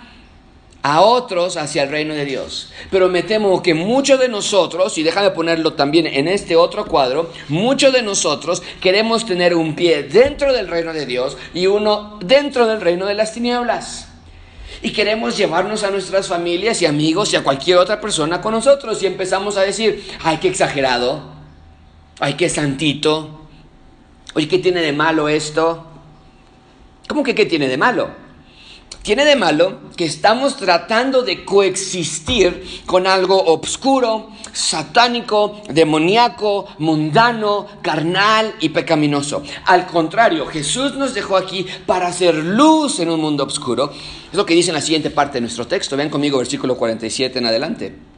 a 0.86 1.02
otros 1.02 1.58
hacia 1.58 1.82
el 1.82 1.90
reino 1.90 2.14
de 2.14 2.26
Dios. 2.26 2.70
Pero 2.92 3.10
me 3.10 3.24
temo 3.24 3.64
que 3.64 3.74
muchos 3.74 4.20
de 4.20 4.30
nosotros, 4.30 4.96
y 5.00 5.02
déjame 5.02 5.32
ponerlo 5.32 5.74
también 5.74 6.06
en 6.06 6.28
este 6.28 6.56
otro 6.56 6.86
cuadro, 6.86 7.32
muchos 7.50 7.92
de 7.92 8.04
nosotros 8.04 8.62
queremos 8.82 9.26
tener 9.26 9.56
un 9.56 9.74
pie 9.74 10.04
dentro 10.04 10.54
del 10.54 10.68
reino 10.68 10.94
de 10.94 11.08
Dios 11.08 11.38
y 11.56 11.66
uno 11.66 12.20
dentro 12.24 12.68
del 12.68 12.82
reino 12.82 13.08
de 13.08 13.16
las 13.16 13.34
tinieblas. 13.34 14.10
Y 14.84 14.92
queremos 14.92 15.36
llevarnos 15.36 15.84
a 15.84 15.90
nuestras 15.90 16.28
familias 16.28 16.80
y 16.84 16.86
amigos 16.86 17.34
y 17.34 17.38
a 17.38 17.44
cualquier 17.44 17.78
otra 17.78 18.00
persona 18.00 18.40
con 18.40 18.54
nosotros. 18.54 19.02
Y 19.02 19.08
empezamos 19.08 19.58
a 19.58 19.62
decir, 19.62 20.08
ay, 20.22 20.38
qué 20.38 20.50
exagerado, 20.50 21.20
ay, 22.20 22.36
qué 22.36 22.48
santito, 22.48 23.48
oye, 24.36 24.48
¿qué 24.48 24.60
tiene 24.60 24.82
de 24.82 24.94
malo 24.94 25.30
esto? 25.30 25.84
¿Cómo 27.08 27.24
que 27.24 27.34
qué 27.34 27.48
tiene 27.48 27.68
de 27.68 27.78
malo? 27.78 28.25
Tiene 29.06 29.24
de 29.24 29.36
malo 29.36 29.82
que 29.96 30.06
estamos 30.06 30.58
tratando 30.58 31.22
de 31.22 31.46
coexistir 31.46 32.82
con 32.88 33.06
algo 33.06 33.40
obscuro, 33.40 34.32
satánico, 34.52 35.62
demoníaco, 35.70 36.66
mundano, 36.80 37.68
carnal 37.84 38.56
y 38.62 38.70
pecaminoso. 38.70 39.44
Al 39.66 39.86
contrario, 39.86 40.48
Jesús 40.48 40.96
nos 40.96 41.14
dejó 41.14 41.38
aquí 41.38 41.68
para 41.86 42.08
hacer 42.08 42.34
luz 42.34 43.00
en 43.00 43.12
un 43.12 43.22
mundo 43.22 43.44
oscuro. 43.44 43.94
Es 44.32 44.36
lo 44.36 44.44
que 44.44 44.56
dice 44.56 44.72
en 44.72 44.76
la 44.76 44.82
siguiente 44.82 45.12
parte 45.12 45.36
de 45.36 45.42
nuestro 45.42 45.68
texto. 45.68 45.96
Vean 45.96 46.10
conmigo 46.10 46.40
versículo 46.40 46.76
47 46.76 47.38
en 47.38 47.46
adelante 47.46 48.15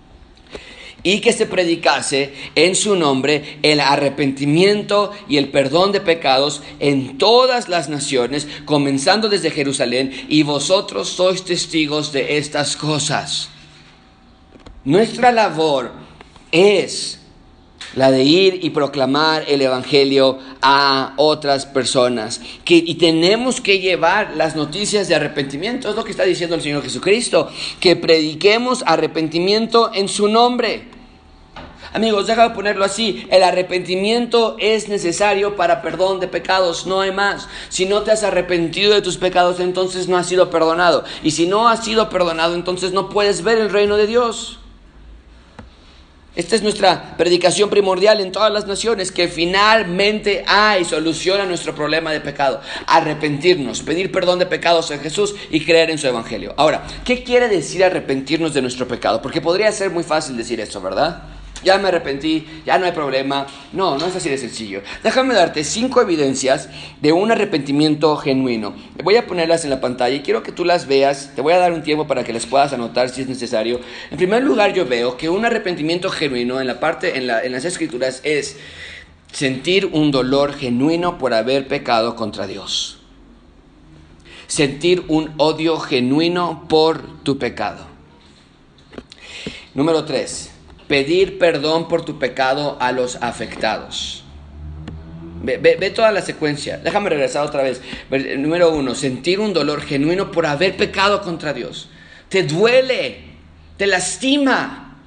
y 1.03 1.19
que 1.19 1.33
se 1.33 1.45
predicase 1.45 2.33
en 2.55 2.75
su 2.75 2.95
nombre 2.95 3.59
el 3.61 3.79
arrepentimiento 3.79 5.11
y 5.29 5.37
el 5.37 5.49
perdón 5.49 5.91
de 5.91 6.01
pecados 6.01 6.61
en 6.79 7.17
todas 7.17 7.69
las 7.69 7.89
naciones, 7.89 8.47
comenzando 8.65 9.29
desde 9.29 9.51
Jerusalén, 9.51 10.11
y 10.27 10.43
vosotros 10.43 11.09
sois 11.09 11.43
testigos 11.43 12.11
de 12.11 12.37
estas 12.37 12.75
cosas. 12.75 13.49
Nuestra 14.83 15.31
labor 15.31 15.91
es 16.51 17.19
la 17.95 18.11
de 18.11 18.23
ir 18.23 18.59
y 18.63 18.69
proclamar 18.71 19.43
el 19.47 19.61
Evangelio 19.61 20.39
a 20.61 21.13
otras 21.17 21.65
personas. 21.65 22.41
Que, 22.65 22.75
y 22.75 22.95
tenemos 22.95 23.61
que 23.61 23.79
llevar 23.79 24.35
las 24.35 24.55
noticias 24.55 25.07
de 25.07 25.15
arrepentimiento, 25.15 25.89
es 25.89 25.95
lo 25.95 26.03
que 26.03 26.11
está 26.11 26.23
diciendo 26.23 26.55
el 26.55 26.61
Señor 26.61 26.83
Jesucristo, 26.83 27.49
que 27.79 27.95
prediquemos 27.95 28.83
arrepentimiento 28.85 29.91
en 29.93 30.07
su 30.07 30.27
nombre. 30.27 30.97
Amigos, 31.93 32.27
déjame 32.27 32.53
ponerlo 32.53 32.83
así, 32.83 33.25
el 33.31 33.43
arrepentimiento 33.43 34.57
es 34.59 34.89
necesario 34.89 35.55
para 35.55 35.81
perdón 35.81 36.19
de 36.19 36.27
pecados, 36.27 36.85
no 36.85 37.01
hay 37.01 37.11
más. 37.11 37.47
Si 37.69 37.85
no 37.85 38.03
te 38.03 38.11
has 38.11 38.23
arrepentido 38.23 38.93
de 38.93 39.01
tus 39.01 39.17
pecados, 39.17 39.59
entonces 39.59 40.07
no 40.07 40.17
has 40.17 40.27
sido 40.27 40.49
perdonado. 40.49 41.05
Y 41.23 41.31
si 41.31 41.47
no 41.47 41.67
has 41.67 41.85
sido 41.85 42.09
perdonado, 42.09 42.55
entonces 42.55 42.91
no 42.91 43.09
puedes 43.09 43.41
ver 43.41 43.57
el 43.57 43.69
reino 43.69 43.95
de 43.95 44.05
Dios. 44.05 44.56
Esta 46.37 46.55
es 46.55 46.61
nuestra 46.61 47.17
predicación 47.17 47.67
primordial 47.67 48.21
en 48.21 48.31
todas 48.31 48.53
las 48.53 48.67
naciones, 48.67 49.11
que 49.11 49.27
finalmente 49.27 50.45
hay 50.45 50.85
solución 50.85 51.41
a 51.41 51.47
nuestro 51.47 51.73
problema 51.73 52.11
de 52.11 52.21
pecado. 52.21 52.61
Arrepentirnos, 52.85 53.81
pedir 53.81 54.11
perdón 54.11 54.37
de 54.37 54.45
pecados 54.45 54.91
a 54.91 54.99
Jesús 54.99 55.33
y 55.49 55.65
creer 55.65 55.89
en 55.89 55.97
su 55.97 56.05
evangelio. 56.05 56.53
Ahora, 56.55 56.85
¿qué 57.03 57.23
quiere 57.23 57.47
decir 57.47 57.83
arrepentirnos 57.83 58.53
de 58.53 58.61
nuestro 58.61 58.87
pecado? 58.87 59.19
Porque 59.19 59.41
podría 59.41 59.71
ser 59.71 59.89
muy 59.89 60.03
fácil 60.03 60.37
decir 60.37 60.59
eso, 60.59 60.79
¿verdad? 60.79 61.23
Ya 61.63 61.77
me 61.77 61.87
arrepentí, 61.87 62.45
ya 62.65 62.77
no 62.77 62.85
hay 62.85 62.91
problema. 62.91 63.47
No, 63.73 63.97
no 63.97 64.05
es 64.05 64.15
así 64.15 64.29
de 64.29 64.37
sencillo. 64.37 64.81
Déjame 65.03 65.33
darte 65.33 65.63
cinco 65.63 66.01
evidencias 66.01 66.69
de 67.01 67.11
un 67.11 67.31
arrepentimiento 67.31 68.15
genuino. 68.17 68.73
Voy 69.03 69.15
a 69.15 69.25
ponerlas 69.25 69.63
en 69.63 69.69
la 69.69 69.81
pantalla 69.81 70.15
y 70.15 70.21
quiero 70.21 70.43
que 70.43 70.51
tú 70.51 70.65
las 70.65 70.87
veas. 70.87 71.31
Te 71.35 71.41
voy 71.41 71.53
a 71.53 71.57
dar 71.57 71.73
un 71.73 71.83
tiempo 71.83 72.07
para 72.07 72.23
que 72.23 72.33
las 72.33 72.45
puedas 72.45 72.73
anotar 72.73 73.09
si 73.09 73.21
es 73.21 73.27
necesario. 73.27 73.79
En 74.11 74.17
primer 74.17 74.43
lugar, 74.43 74.73
yo 74.73 74.85
veo 74.85 75.17
que 75.17 75.29
un 75.29 75.45
arrepentimiento 75.45 76.09
genuino 76.09 76.61
en 76.61 76.67
la 76.67 76.79
parte, 76.79 77.17
en, 77.17 77.27
las 77.27 77.65
escrituras 77.65 78.21
es 78.23 78.57
sentir 79.31 79.87
un 79.87 80.11
dolor 80.11 80.53
genuino 80.53 81.17
por 81.17 81.33
haber 81.33 81.67
pecado 81.67 82.15
contra 82.15 82.47
Dios. 82.47 82.99
Sentir 84.47 85.03
un 85.09 85.33
odio 85.37 85.77
genuino 85.79 86.65
por 86.69 87.23
tu 87.23 87.37
pecado. 87.37 87.85
Número 89.73 90.05
tres 90.05 90.51
pedir 90.87 91.37
perdón 91.37 91.87
por 91.87 92.05
tu 92.05 92.17
pecado 92.17 92.77
a 92.79 92.91
los 92.91 93.17
afectados. 93.17 94.23
Ve, 95.43 95.91
toda 95.91 96.11
la 96.11 96.21
secuencia. 96.21 96.77
Déjame 96.77 97.09
regresar 97.09 97.45
otra 97.45 97.63
vez. 97.63 97.81
Número 98.37 98.71
uno, 98.71 98.95
sentir 98.95 99.39
un 99.39 99.53
dolor 99.53 99.81
genuino 99.81 100.31
por 100.31 100.45
haber 100.45 100.75
pecado 100.75 101.21
contra 101.21 101.53
Dios. 101.53 101.89
Te 102.27 102.43
duele, 102.43 103.19
te 103.77 103.87
lastima. 103.87 104.97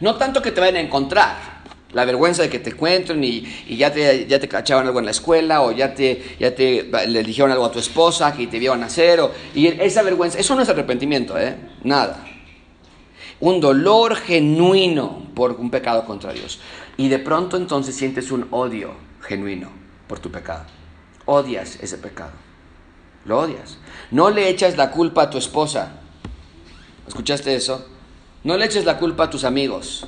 No 0.00 0.14
tanto 0.16 0.42
que 0.42 0.52
te 0.52 0.60
vayan 0.60 0.76
a 0.76 0.80
encontrar. 0.80 1.58
La 1.92 2.04
vergüenza 2.04 2.42
de 2.42 2.50
que 2.50 2.58
te 2.58 2.70
encuentren 2.70 3.24
y, 3.24 3.48
ya, 3.70 3.90
te, 3.90 4.26
ya 4.26 4.38
te 4.38 4.46
cachaban 4.46 4.86
algo 4.86 4.98
en 4.98 5.06
la 5.06 5.10
escuela 5.10 5.62
o 5.62 5.72
ya 5.72 5.94
te, 5.94 6.36
ya 6.38 6.54
te 6.54 6.90
le 7.06 7.22
dijeron 7.22 7.50
algo 7.50 7.64
a 7.64 7.72
tu 7.72 7.78
esposa 7.78 8.36
que 8.36 8.46
te 8.46 8.58
vieron 8.58 8.82
hacer. 8.82 9.20
O, 9.20 9.32
y 9.54 9.68
esa 9.68 10.02
vergüenza, 10.02 10.38
eso 10.38 10.54
no 10.54 10.62
es 10.62 10.68
arrepentimiento, 10.68 11.38
¿eh? 11.38 11.56
Nada 11.82 12.24
un 13.40 13.60
dolor 13.60 14.16
genuino 14.16 15.22
por 15.34 15.52
un 15.52 15.70
pecado 15.70 16.04
contra 16.04 16.32
Dios. 16.32 16.60
Y 16.96 17.08
de 17.08 17.18
pronto 17.18 17.56
entonces 17.56 17.94
sientes 17.94 18.30
un 18.30 18.48
odio 18.50 18.92
genuino 19.22 19.70
por 20.06 20.18
tu 20.18 20.30
pecado. 20.30 20.64
Odias 21.26 21.78
ese 21.80 21.98
pecado. 21.98 22.32
Lo 23.24 23.40
odias. 23.40 23.78
No 24.10 24.30
le 24.30 24.48
echas 24.48 24.76
la 24.76 24.90
culpa 24.90 25.24
a 25.24 25.30
tu 25.30 25.38
esposa. 25.38 26.00
¿Escuchaste 27.06 27.54
eso? 27.54 27.86
No 28.44 28.56
le 28.56 28.64
eches 28.64 28.84
la 28.84 28.98
culpa 28.98 29.24
a 29.24 29.30
tus 29.30 29.44
amigos. 29.44 30.06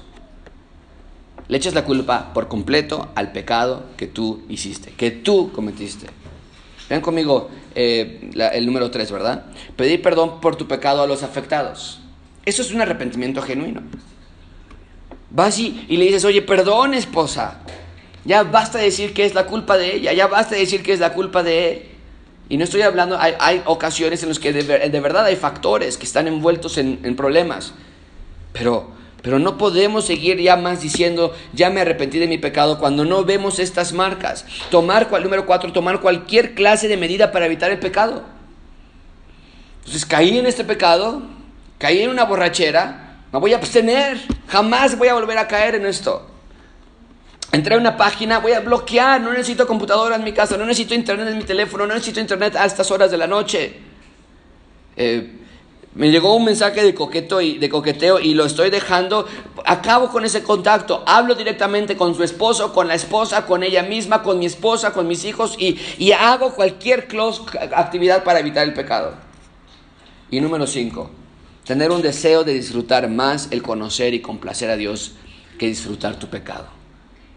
Le 1.48 1.56
echas 1.56 1.74
la 1.74 1.84
culpa 1.84 2.32
por 2.32 2.48
completo 2.48 3.08
al 3.14 3.32
pecado 3.32 3.84
que 3.96 4.06
tú 4.06 4.42
hiciste, 4.48 4.92
que 4.92 5.10
tú 5.10 5.52
cometiste. 5.52 6.06
Vean 6.88 7.00
conmigo 7.00 7.50
eh, 7.74 8.30
el 8.52 8.66
número 8.66 8.90
3, 8.90 9.10
¿verdad? 9.12 9.46
Pedir 9.76 10.00
perdón 10.00 10.40
por 10.40 10.56
tu 10.56 10.66
pecado 10.66 11.02
a 11.02 11.06
los 11.06 11.22
afectados. 11.22 12.00
Eso 12.44 12.62
es 12.62 12.72
un 12.72 12.80
arrepentimiento 12.80 13.42
genuino. 13.42 13.82
Vas 15.30 15.58
y, 15.58 15.86
le 15.88 16.04
dices, 16.04 16.24
oye, 16.24 16.42
perdón, 16.42 16.94
esposa. 16.94 17.58
Ya 18.24 18.42
basta 18.42 18.78
decir 18.78 19.14
que 19.14 19.24
es 19.24 19.34
la 19.34 19.46
culpa 19.46 19.78
de 19.78 19.94
ella, 19.94 20.12
ya 20.12 20.26
basta 20.26 20.54
decir 20.54 20.82
que 20.82 20.92
es 20.92 21.00
la 21.00 21.12
culpa 21.12 21.42
de 21.42 21.72
él. 21.72 21.82
Y 22.48 22.56
no 22.56 22.64
estoy 22.64 22.82
hablando, 22.82 23.16
hay, 23.18 23.62
ocasiones 23.64 24.22
en 24.22 24.28
las 24.28 24.40
que 24.40 24.52
de, 24.52 25.00
verdad 25.00 25.24
hay 25.24 25.36
factores 25.36 25.96
que 25.96 26.04
están 26.04 26.26
envueltos 26.26 26.78
en, 26.78 27.14
problemas. 27.14 27.74
Pero, 28.52 28.90
pero 29.22 29.38
no 29.38 29.56
podemos 29.56 30.04
seguir 30.04 30.40
ya 30.40 30.56
más 30.56 30.82
diciendo, 30.82 31.32
ya 31.52 31.70
me 31.70 31.80
arrepentí 31.80 32.18
de 32.18 32.26
mi 32.26 32.38
pecado 32.38 32.80
cuando 32.80 33.04
no 33.04 33.24
vemos 33.24 33.60
estas 33.60 33.92
marcas. 33.92 34.44
Tomar, 34.68 35.08
número 35.22 35.46
cuatro, 35.46 35.72
tomar 35.72 36.00
cualquier 36.00 36.54
clase 36.54 36.88
de 36.88 36.96
medida 36.96 37.30
para 37.30 37.46
evitar 37.46 37.70
el 37.70 37.78
pecado. 37.78 38.24
Entonces 39.78 40.04
caí 40.04 40.36
en 40.36 40.46
este 40.46 40.64
pecado, 40.64 41.22
caí 41.80 42.02
en 42.02 42.10
una 42.10 42.24
borrachera, 42.24 43.22
me 43.32 43.38
voy 43.38 43.54
a 43.54 43.56
abstener, 43.56 44.20
jamás 44.48 44.98
voy 44.98 45.08
a 45.08 45.14
volver 45.14 45.38
a 45.38 45.48
caer 45.48 45.76
en 45.76 45.86
esto. 45.86 46.26
Entré 47.52 47.74
a 47.74 47.78
una 47.78 47.96
página, 47.96 48.38
voy 48.38 48.52
a 48.52 48.60
bloquear, 48.60 49.20
no 49.20 49.32
necesito 49.32 49.66
computadora 49.66 50.16
en 50.16 50.22
mi 50.22 50.32
casa, 50.32 50.58
no 50.58 50.66
necesito 50.66 50.94
internet 50.94 51.28
en 51.28 51.38
mi 51.38 51.44
teléfono, 51.44 51.86
no 51.86 51.94
necesito 51.94 52.20
internet 52.20 52.54
a 52.54 52.66
estas 52.66 52.90
horas 52.90 53.10
de 53.10 53.16
la 53.16 53.26
noche. 53.26 53.78
Eh, 54.94 55.38
me 55.94 56.10
llegó 56.10 56.36
un 56.36 56.44
mensaje 56.44 56.84
de, 56.84 56.94
coqueto 56.94 57.38
de 57.38 57.68
coqueteo 57.68 58.20
y 58.20 58.34
lo 58.34 58.44
estoy 58.44 58.68
dejando. 58.68 59.26
Acabo 59.64 60.10
con 60.10 60.24
ese 60.26 60.42
contacto. 60.42 61.02
Hablo 61.06 61.34
directamente 61.34 61.96
con 61.96 62.14
su 62.14 62.22
esposo, 62.22 62.74
con 62.74 62.88
la 62.88 62.94
esposa, 62.94 63.46
con 63.46 63.64
ella 63.64 63.82
misma, 63.82 64.22
con 64.22 64.38
mi 64.38 64.46
esposa, 64.46 64.92
con 64.92 65.08
mis 65.08 65.24
hijos 65.24 65.56
y, 65.58 65.80
y 65.98 66.12
hago 66.12 66.54
cualquier 66.54 67.08
close 67.08 67.42
actividad 67.74 68.22
para 68.22 68.38
evitar 68.38 68.64
el 68.64 68.74
pecado. 68.74 69.14
Y 70.30 70.40
número 70.40 70.66
cinco, 70.68 71.10
tener 71.64 71.90
un 71.90 72.02
deseo 72.02 72.44
de 72.44 72.54
disfrutar 72.54 73.08
más 73.08 73.48
el 73.50 73.62
conocer 73.62 74.14
y 74.14 74.20
complacer 74.20 74.70
a 74.70 74.76
Dios 74.76 75.14
que 75.58 75.66
disfrutar 75.66 76.18
tu 76.18 76.28
pecado. 76.28 76.68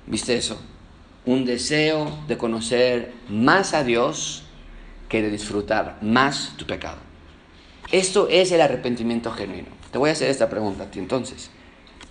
¿Viste 0.08 0.36
eso? 0.36 0.60
Un 1.26 1.46
deseo 1.46 2.20
de 2.28 2.38
conocer 2.38 3.14
más 3.30 3.74
a 3.74 3.84
Dios 3.84 4.44
que 5.10 5.22
de 5.22 5.30
disfrutar 5.30 5.98
más 6.02 6.54
tu 6.58 6.66
pecado. 6.66 6.98
Esto 7.92 8.28
es 8.30 8.52
el 8.52 8.62
arrepentimiento 8.62 9.32
genuino. 9.32 9.68
Te 9.92 9.98
voy 9.98 10.10
a 10.10 10.14
hacer 10.14 10.30
esta 10.30 10.50
pregunta 10.50 10.86
a 10.86 10.92
ti 10.92 11.00
entonces. 11.00 11.52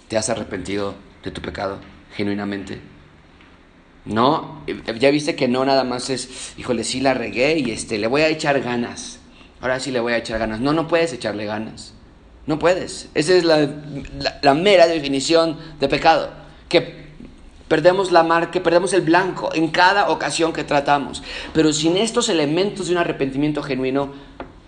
¿Te 0.09 0.17
has 0.17 0.29
arrepentido 0.31 0.95
de 1.25 1.31
tu 1.31 1.41
pecado 1.41 1.81
genuinamente? 2.15 2.81
No, 4.05 4.63
ya 4.99 5.11
viste 5.11 5.37
que 5.37 5.49
no 5.49 5.65
nada 5.65 5.85
más 5.85 6.11
es, 6.11 6.55
híjole, 6.57 6.85
sí 6.85 7.01
la 7.01 7.15
regué 7.15 7.59
y 7.59 7.71
este, 7.71 7.99
le 7.99 8.07
voy 8.07 8.23
a 8.23 8.29
echar 8.29 8.61
ganas. 8.61 9.21
Ahora 9.61 9.79
sí 9.81 9.91
le 9.91 10.01
voy 10.01 10.13
a 10.13 10.19
echar 10.19 10.39
ganas. 10.39 10.61
No, 10.61 10.73
no 10.73 10.89
puedes 10.89 11.13
echarle 11.13 11.45
ganas. 11.45 11.95
No 12.47 12.59
puedes. 12.59 13.09
Esa 13.15 13.35
es 13.35 13.45
la, 13.45 14.55
mera 14.55 14.87
definición 14.87 15.59
de 15.79 15.89
pecado. 15.89 16.31
Que 16.69 17.03
perdemos 17.69 18.11
la 18.11 18.23
marca, 18.23 18.51
que 18.51 18.61
perdemos 18.61 18.93
el 18.93 19.03
blanco 19.03 19.51
en 19.55 19.69
cada 19.69 20.11
ocasión 20.11 20.53
que 20.53 20.65
tratamos. 20.65 21.23
Pero 21.55 21.73
sin 21.73 21.97
estos 21.97 22.29
elementos 22.29 22.87
de 22.87 22.93
un 22.93 22.99
arrepentimiento 22.99 23.63
genuino, 23.63 24.13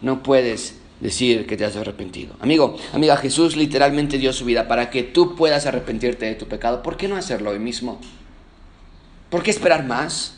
no 0.01 0.23
puedes 0.23 0.77
decir 1.01 1.47
que 1.47 1.57
te 1.57 1.65
has 1.65 1.77
arrepentido. 1.77 2.35
Amigo, 2.41 2.77
amiga, 2.93 3.17
Jesús 3.17 3.57
literalmente 3.57 4.19
dio 4.19 4.33
su 4.33 4.45
vida 4.45 4.69
para 4.69 4.91
que 4.91 5.03
tú 5.03 5.35
puedas 5.35 5.67
arrepentirte 5.67 6.27
de 6.27 6.35
tu 6.35 6.47
pecado. 6.47 6.83
¿Por 6.83 6.97
qué 6.97 7.09
no 7.09 7.17
hacerlo 7.17 7.51
hoy 7.51 7.59
mismo? 7.59 8.01
¿Por 9.31 9.43
qué 9.43 9.51
esperar 9.51 9.85
más? 9.85 10.37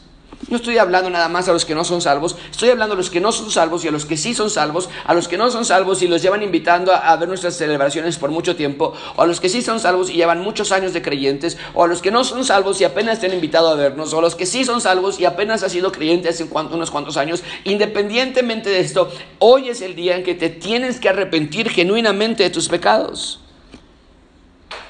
No 0.48 0.58
estoy 0.58 0.78
hablando 0.78 1.08
nada 1.10 1.28
más 1.28 1.48
a 1.48 1.52
los 1.52 1.64
que 1.64 1.74
no 1.74 1.82
son 1.82 2.02
salvos, 2.02 2.36
estoy 2.50 2.68
hablando 2.68 2.94
a 2.94 2.96
los 2.96 3.10
que 3.10 3.20
no 3.20 3.32
son 3.32 3.50
salvos 3.50 3.84
y 3.84 3.88
a 3.88 3.90
los 3.90 4.04
que 4.04 4.16
sí 4.16 4.34
son 4.34 4.50
salvos, 4.50 4.88
a 5.04 5.14
los 5.14 5.28
que 5.28 5.38
no 5.38 5.50
son 5.50 5.64
salvos 5.64 6.02
y 6.02 6.08
los 6.08 6.22
llevan 6.22 6.42
invitando 6.42 6.92
a, 6.92 7.16
ver 7.16 7.28
nuestras 7.28 7.56
celebraciones 7.56 8.18
por 8.18 8.30
mucho 8.30 8.54
tiempo, 8.54 8.92
o 9.16 9.22
a 9.22 9.26
los 9.26 9.40
que 9.40 9.48
sí 9.48 9.62
son 9.62 9.80
salvos 9.80 10.10
y 10.10 10.12
llevan 10.12 10.42
muchos 10.42 10.72
años 10.72 10.92
de 10.92 11.02
creyentes, 11.02 11.56
o 11.74 11.84
a 11.84 11.88
los 11.88 12.02
que 12.02 12.10
no 12.10 12.22
son 12.22 12.44
salvos 12.44 12.80
y 12.80 12.84
apenas 12.84 13.18
te 13.18 13.26
han 13.26 13.32
invitado 13.32 13.70
a 13.70 13.74
vernos, 13.74 14.12
o 14.12 14.18
a 14.18 14.22
los 14.22 14.34
que 14.34 14.46
sí 14.46 14.64
son 14.64 14.80
salvos 14.80 15.18
y 15.18 15.24
apenas 15.24 15.62
has 15.62 15.72
sido 15.72 15.90
creyente 15.90 16.28
hace 16.28 16.44
unos 16.44 16.90
cuantos 16.90 17.16
años. 17.16 17.42
Independientemente 17.64 18.70
de 18.70 18.80
esto, 18.80 19.10
hoy 19.38 19.70
es 19.70 19.80
el 19.80 19.96
día 19.96 20.16
en 20.16 20.22
que 20.22 20.34
te 20.34 20.50
tienes 20.50 21.00
que 21.00 21.08
arrepentir 21.08 21.70
genuinamente 21.70 22.42
de 22.42 22.50
tus 22.50 22.68
pecados. 22.68 23.40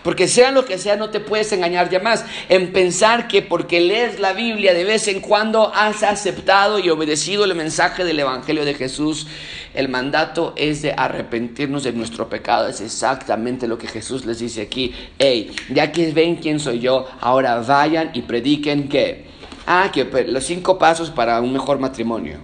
Porque 0.06 0.28
sea 0.28 0.52
lo 0.52 0.64
que 0.64 0.78
sea, 0.78 0.94
no 0.94 1.10
te 1.10 1.18
puedes 1.18 1.50
engañar 1.50 1.90
ya 1.90 1.98
más 1.98 2.24
en 2.48 2.72
pensar 2.72 3.26
que 3.26 3.42
porque 3.42 3.80
lees 3.80 4.20
la 4.20 4.34
Biblia 4.34 4.72
de 4.72 4.84
vez 4.84 5.08
en 5.08 5.18
cuando 5.18 5.74
has 5.74 6.04
aceptado 6.04 6.78
y 6.78 6.88
obedecido 6.90 7.44
el 7.44 7.56
mensaje 7.56 8.04
del 8.04 8.20
Evangelio 8.20 8.64
de 8.64 8.74
Jesús. 8.74 9.26
El 9.74 9.88
mandato 9.88 10.52
es 10.54 10.80
de 10.82 10.92
arrepentirnos 10.96 11.82
de 11.82 11.92
nuestro 11.92 12.28
pecado. 12.28 12.68
Es 12.68 12.80
exactamente 12.80 13.66
lo 13.66 13.78
que 13.78 13.88
Jesús 13.88 14.24
les 14.26 14.38
dice 14.38 14.62
aquí. 14.62 14.94
Hey, 15.18 15.50
ya 15.70 15.90
que 15.90 16.12
ven 16.12 16.36
quién 16.36 16.60
soy 16.60 16.78
yo, 16.78 17.08
ahora 17.20 17.58
vayan 17.58 18.10
y 18.14 18.22
prediquen 18.22 18.88
que. 18.88 19.26
Ah, 19.66 19.90
que 19.92 20.04
los 20.28 20.44
cinco 20.44 20.78
pasos 20.78 21.10
para 21.10 21.40
un 21.40 21.52
mejor 21.52 21.80
matrimonio. 21.80 22.38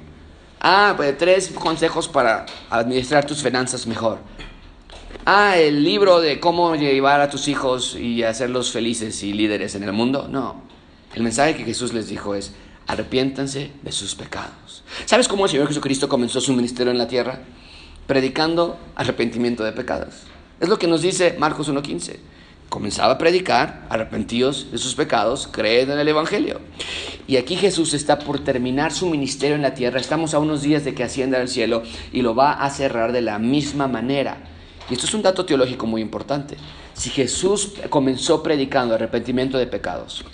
Ah, 0.60 0.94
pues 0.96 1.16
tres 1.16 1.46
consejos 1.50 2.08
para 2.08 2.44
administrar 2.70 3.24
tus 3.24 3.40
finanzas 3.40 3.86
mejor 3.86 4.18
ah, 5.24 5.56
el 5.56 5.84
libro 5.84 6.20
de 6.20 6.40
cómo 6.40 6.74
llevar 6.74 7.20
a 7.20 7.30
tus 7.30 7.48
hijos 7.48 7.96
y 7.96 8.22
hacerlos 8.22 8.72
felices 8.72 9.22
y 9.22 9.32
líderes 9.32 9.74
en 9.74 9.84
el 9.84 9.92
mundo. 9.92 10.28
No, 10.28 10.62
el 11.14 11.22
mensaje 11.22 11.56
que 11.56 11.64
Jesús 11.64 11.92
les 11.92 12.08
dijo 12.08 12.34
es, 12.34 12.52
arrepiéntanse 12.86 13.70
de 13.82 13.92
sus 13.92 14.14
pecados. 14.14 14.82
¿Sabes 15.06 15.28
cómo 15.28 15.44
el 15.44 15.50
Señor 15.50 15.68
Jesucristo 15.68 16.08
comenzó 16.08 16.40
su 16.40 16.52
ministerio 16.52 16.90
en 16.90 16.98
la 16.98 17.08
tierra? 17.08 17.40
Predicando 18.06 18.78
arrepentimiento 18.94 19.64
de 19.64 19.72
pecados. 19.72 20.24
Es 20.60 20.68
lo 20.68 20.78
que 20.78 20.86
nos 20.86 21.02
dice 21.02 21.36
Marcos 21.38 21.70
1.15. 21.70 22.16
Comenzaba 22.68 23.14
a 23.14 23.18
predicar, 23.18 23.86
arrepentíos 23.90 24.72
de 24.72 24.78
sus 24.78 24.94
pecados, 24.94 25.46
creed 25.46 25.90
en 25.90 25.98
el 25.98 26.08
Evangelio. 26.08 26.60
Y 27.26 27.36
aquí 27.36 27.56
Jesús 27.56 27.92
está 27.92 28.18
por 28.18 28.40
terminar 28.40 28.92
su 28.92 29.10
ministerio 29.10 29.56
en 29.56 29.62
la 29.62 29.74
tierra. 29.74 30.00
Estamos 30.00 30.32
a 30.32 30.38
unos 30.38 30.62
días 30.62 30.82
de 30.84 30.94
que 30.94 31.04
ascienda 31.04 31.38
al 31.38 31.48
cielo 31.48 31.82
y 32.12 32.22
lo 32.22 32.34
va 32.34 32.52
a 32.52 32.70
cerrar 32.70 33.12
de 33.12 33.20
la 33.20 33.38
misma 33.38 33.88
manera. 33.88 34.38
Y 34.90 34.94
esto 34.94 35.06
es 35.06 35.14
un 35.14 35.22
dato 35.22 35.44
teológico 35.44 35.86
muy 35.86 36.02
importante. 36.02 36.56
Si 36.94 37.10
Jesús 37.10 37.74
comenzó 37.88 38.42
predicando 38.42 38.94
arrepentimiento 38.94 39.58
de 39.58 39.66
pecados, 39.66 40.24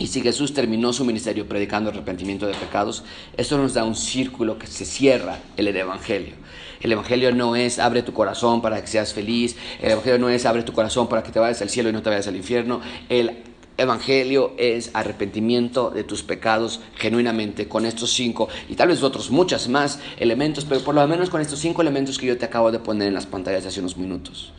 y 0.00 0.06
si 0.06 0.22
Jesús 0.22 0.54
terminó 0.54 0.94
su 0.94 1.04
ministerio 1.04 1.46
predicando 1.46 1.90
arrepentimiento 1.90 2.46
de 2.46 2.54
pecados, 2.54 3.04
esto 3.36 3.58
nos 3.58 3.74
da 3.74 3.84
un 3.84 3.94
círculo 3.94 4.58
que 4.58 4.66
se 4.66 4.86
cierra 4.86 5.38
el 5.58 5.68
Evangelio. 5.68 6.34
El 6.80 6.92
Evangelio 6.92 7.34
no 7.34 7.54
es 7.54 7.78
abre 7.78 8.02
tu 8.02 8.14
corazón 8.14 8.62
para 8.62 8.80
que 8.80 8.86
seas 8.86 9.12
feliz. 9.12 9.56
El 9.82 9.90
Evangelio 9.90 10.18
no 10.18 10.30
es 10.30 10.46
abre 10.46 10.62
tu 10.62 10.72
corazón 10.72 11.06
para 11.06 11.22
que 11.22 11.30
te 11.30 11.38
vayas 11.38 11.60
al 11.60 11.68
cielo 11.68 11.90
y 11.90 11.92
no 11.92 12.00
te 12.00 12.08
vayas 12.08 12.26
al 12.26 12.36
infierno. 12.36 12.80
El 13.10 13.49
Evangelio 13.80 14.52
es 14.56 14.90
arrepentimiento 14.94 15.90
de 15.90 16.04
tus 16.04 16.22
pecados 16.22 16.80
genuinamente 16.96 17.68
con 17.68 17.86
estos 17.86 18.12
cinco 18.12 18.48
y 18.68 18.74
tal 18.74 18.88
vez 18.88 19.02
otros 19.02 19.30
muchas 19.30 19.68
más 19.68 19.98
elementos, 20.18 20.64
pero 20.64 20.82
por 20.82 20.94
lo 20.94 21.06
menos 21.08 21.30
con 21.30 21.40
estos 21.40 21.58
cinco 21.58 21.82
elementos 21.82 22.18
que 22.18 22.26
yo 22.26 22.38
te 22.38 22.44
acabo 22.44 22.70
de 22.70 22.78
poner 22.78 23.08
en 23.08 23.14
las 23.14 23.26
pantallas 23.26 23.66
hace 23.66 23.80
unos 23.80 23.96
minutos. 23.96 24.52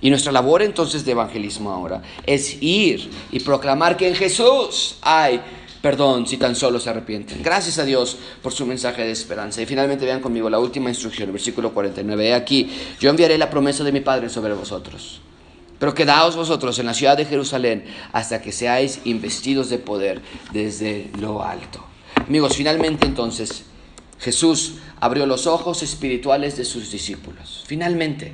Y 0.00 0.10
nuestra 0.10 0.32
labor 0.32 0.62
entonces 0.62 1.04
de 1.04 1.12
evangelismo 1.12 1.70
ahora 1.70 2.02
es 2.26 2.60
ir 2.60 3.08
y 3.30 3.38
proclamar 3.40 3.96
que 3.96 4.08
en 4.08 4.16
Jesús 4.16 4.96
hay 5.00 5.40
perdón 5.82 6.26
si 6.26 6.36
tan 6.38 6.54
solo 6.54 6.80
se 6.80 6.88
arrepienten. 6.88 7.42
Gracias 7.42 7.78
a 7.78 7.84
Dios 7.84 8.16
por 8.40 8.52
su 8.52 8.64
mensaje 8.64 9.02
de 9.02 9.10
esperanza. 9.10 9.60
Y 9.60 9.66
finalmente 9.66 10.06
vean 10.06 10.20
conmigo 10.20 10.48
la 10.48 10.60
última 10.60 10.88
instrucción, 10.88 11.32
versículo 11.32 11.74
49. 11.74 12.28
He 12.28 12.34
aquí, 12.34 12.70
yo 13.00 13.10
enviaré 13.10 13.36
la 13.36 13.50
promesa 13.50 13.84
de 13.84 13.92
mi 13.92 14.00
Padre 14.00 14.28
sobre 14.28 14.54
vosotros. 14.54 15.20
Pero 15.82 15.94
quedaos 15.94 16.36
vosotros 16.36 16.78
en 16.78 16.86
la 16.86 16.94
ciudad 16.94 17.16
de 17.16 17.24
Jerusalén 17.24 17.84
hasta 18.12 18.40
que 18.40 18.52
seáis 18.52 19.00
investidos 19.04 19.68
de 19.68 19.78
poder 19.78 20.22
desde 20.52 21.10
lo 21.18 21.42
alto. 21.42 21.84
Amigos, 22.14 22.54
finalmente 22.54 23.04
entonces 23.04 23.64
Jesús 24.20 24.74
abrió 25.00 25.26
los 25.26 25.48
ojos 25.48 25.82
espirituales 25.82 26.56
de 26.56 26.64
sus 26.64 26.92
discípulos. 26.92 27.64
Finalmente. 27.66 28.32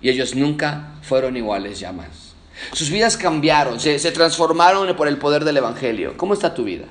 Y 0.00 0.08
ellos 0.08 0.34
nunca 0.34 0.94
fueron 1.02 1.36
iguales 1.36 1.78
ya 1.78 1.92
más. 1.92 2.34
Sus 2.72 2.90
vidas 2.90 3.16
cambiaron, 3.16 3.78
se, 3.78 4.00
transformaron 4.10 4.96
por 4.96 5.06
el 5.06 5.18
poder 5.18 5.44
del 5.44 5.58
Evangelio. 5.58 6.16
¿Cómo 6.16 6.34
está 6.34 6.54
tu 6.54 6.64
vida? 6.64 6.86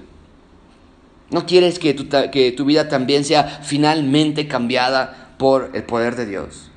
¿No 1.29 1.45
quieres 1.45 1.77
que 1.77 1.93
que 2.31 2.53
tu 2.53 2.63
vida 2.63 2.87
también 2.87 3.25
sea 3.25 3.59
finalmente 3.63 4.47
cambiada 4.47 5.35
por 5.37 5.71
el 5.73 5.83
poder 5.83 6.15
de 6.15 6.25
Dios? 6.25 6.70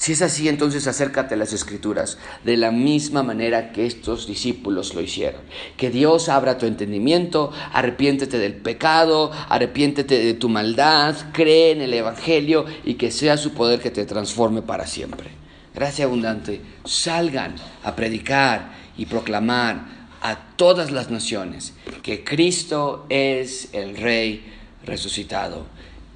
Si 0.00 0.12
es 0.12 0.22
así, 0.22 0.48
entonces 0.48 0.86
acércate 0.86 1.34
a 1.34 1.36
las 1.36 1.52
escrituras 1.52 2.16
de 2.42 2.56
la 2.56 2.70
misma 2.70 3.22
manera 3.22 3.70
que 3.70 3.84
estos 3.84 4.26
discípulos 4.26 4.94
lo 4.94 5.02
hicieron. 5.02 5.42
Que 5.76 5.90
Dios 5.90 6.30
abra 6.30 6.56
tu 6.56 6.64
entendimiento, 6.64 7.52
arrepiéntete 7.74 8.38
del 8.38 8.54
pecado, 8.54 9.30
arrepiéntete 9.50 10.18
de 10.24 10.32
tu 10.32 10.48
maldad, 10.48 11.14
cree 11.34 11.72
en 11.72 11.82
el 11.82 11.92
Evangelio 11.92 12.64
y 12.82 12.94
que 12.94 13.10
sea 13.10 13.36
su 13.36 13.52
poder 13.52 13.80
que 13.80 13.90
te 13.90 14.06
transforme 14.06 14.62
para 14.62 14.86
siempre. 14.86 15.28
Gracias 15.74 16.06
abundante, 16.06 16.62
salgan 16.86 17.56
a 17.84 17.94
predicar 17.94 18.72
y 18.96 19.04
proclamar 19.04 19.84
a 20.22 20.54
todas 20.56 20.92
las 20.92 21.10
naciones 21.10 21.74
que 22.02 22.24
Cristo 22.24 23.04
es 23.10 23.68
el 23.74 23.98
Rey 23.98 24.50
resucitado, 24.82 25.66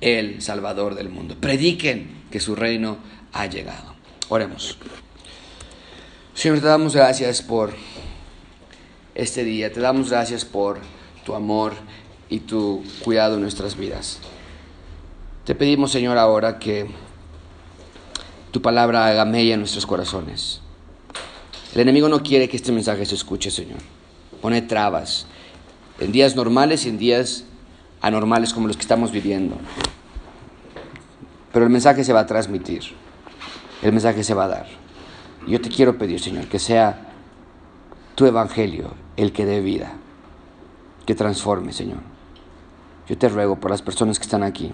el 0.01 0.40
Salvador 0.40 0.94
del 0.94 1.11
mundo. 1.11 1.37
Prediquen 1.38 2.25
que 2.31 2.40
su 2.40 2.57
reino 2.57 3.12
ha 3.35 3.47
llegado. 3.47 3.94
Oremos. 4.29 4.79
Señor, 6.33 6.61
te 6.61 6.66
damos 6.66 6.94
gracias 6.94 7.42
por 7.42 7.75
este 9.14 9.44
día, 9.44 9.73
te 9.73 9.81
damos 9.81 10.11
gracias 10.11 10.44
por 10.44 10.79
tu 11.27 11.35
amor 11.35 11.75
y 12.29 12.40
tu 12.40 12.83
cuidado 13.03 13.35
en 13.35 13.42
nuestras 13.42 13.77
vidas. 13.77 14.19
Te 15.44 15.54
pedimos, 15.54 15.92
Señor, 15.92 16.17
ahora 16.17 16.59
que 16.59 16.87
tu 18.50 18.63
palabra 18.63 19.06
haga 19.06 19.25
mella 19.25 19.54
en 19.54 19.61
nuestros 19.61 19.85
corazones. 19.85 20.61
El 21.75 21.81
enemigo 21.81 22.09
no 22.09 22.23
quiere 22.23 22.48
que 22.48 22.56
este 22.56 22.73
mensaje 22.73 23.04
se 23.04 23.17
escuche, 23.17 23.50
Señor. 23.50 23.79
Pone 24.40 24.63
trabas 24.63 25.27
en 25.98 26.13
días 26.13 26.37
normales 26.37 26.87
y 26.87 26.88
en 26.88 26.98
días 26.98 27.44
anormales 28.00 28.54
como 28.54 28.69
los 28.69 28.77
que 28.77 28.83
estamos 28.83 29.11
viviendo. 29.11 29.56
Pero 31.52 31.65
el 31.65 31.71
mensaje 31.71 32.04
se 32.04 32.13
va 32.13 32.21
a 32.21 32.27
transmitir 32.27 33.04
el 33.83 33.92
mensaje 33.92 34.25
se 34.25 34.35
va 34.35 34.44
a 34.44 34.48
dar. 34.48 34.66
Yo 35.46 35.60
te 35.60 35.68
quiero 35.68 35.98
pedir, 35.98 36.20
Señor, 36.20 36.46
que 36.46 36.58
sea 36.58 37.08
tu 38.14 38.27
evangelio 38.27 38.94
el 39.16 39.33
que 39.33 39.44
dé 39.44 39.60
vida, 39.60 39.92
que 41.06 41.14
transforme, 41.14 41.72
Señor. 41.72 42.00
Yo 43.08 43.18
te 43.18 43.29
ruego 43.29 43.56
por 43.56 43.70
las 43.70 43.83
personas 43.83 44.18
que 44.18 44.25
están 44.25 44.42
aquí, 44.42 44.72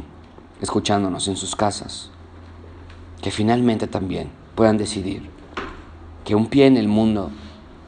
escuchándonos 0.60 1.26
en 1.26 1.36
sus 1.36 1.56
casas, 1.56 2.10
que 3.20 3.30
finalmente 3.30 3.86
también 3.86 4.30
puedan 4.54 4.78
decidir 4.78 5.28
que 6.24 6.34
un 6.34 6.46
pie 6.46 6.66
en 6.66 6.76
el 6.76 6.86
mundo 6.86 7.30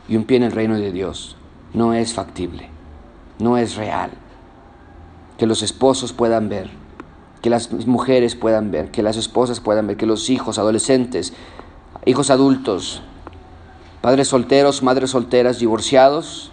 y 0.09 0.17
un 0.17 0.25
pie 0.25 0.39
en 0.39 0.43
el 0.43 0.53
reino 0.53 0.77
de 0.77 0.91
Dios 0.91 1.37
no 1.75 1.95
es 1.95 2.13
factible, 2.15 2.69
no 3.39 3.57
es 3.57 3.77
real. 3.77 4.11
Que 5.39 5.47
los 5.47 5.63
esposos 5.63 6.13
puedan 6.13 6.49
ver, 6.49 6.71
que 7.43 7.51
las 7.51 7.73
mujeres 7.87 8.37
puedan 8.37 8.71
ver, 8.71 8.93
que 8.93 9.03
las 9.03 9.17
esposas 9.17 9.59
puedan 9.59 9.89
ver, 9.89 9.97
que 9.97 10.07
los 10.07 10.31
hijos, 10.31 10.59
adolescentes, 10.59 11.35
hijos 12.07 12.31
adultos, 12.31 13.03
padres 14.01 14.29
solteros, 14.29 14.85
madres 14.85 15.11
solteras, 15.11 15.59
divorciados, 15.59 16.53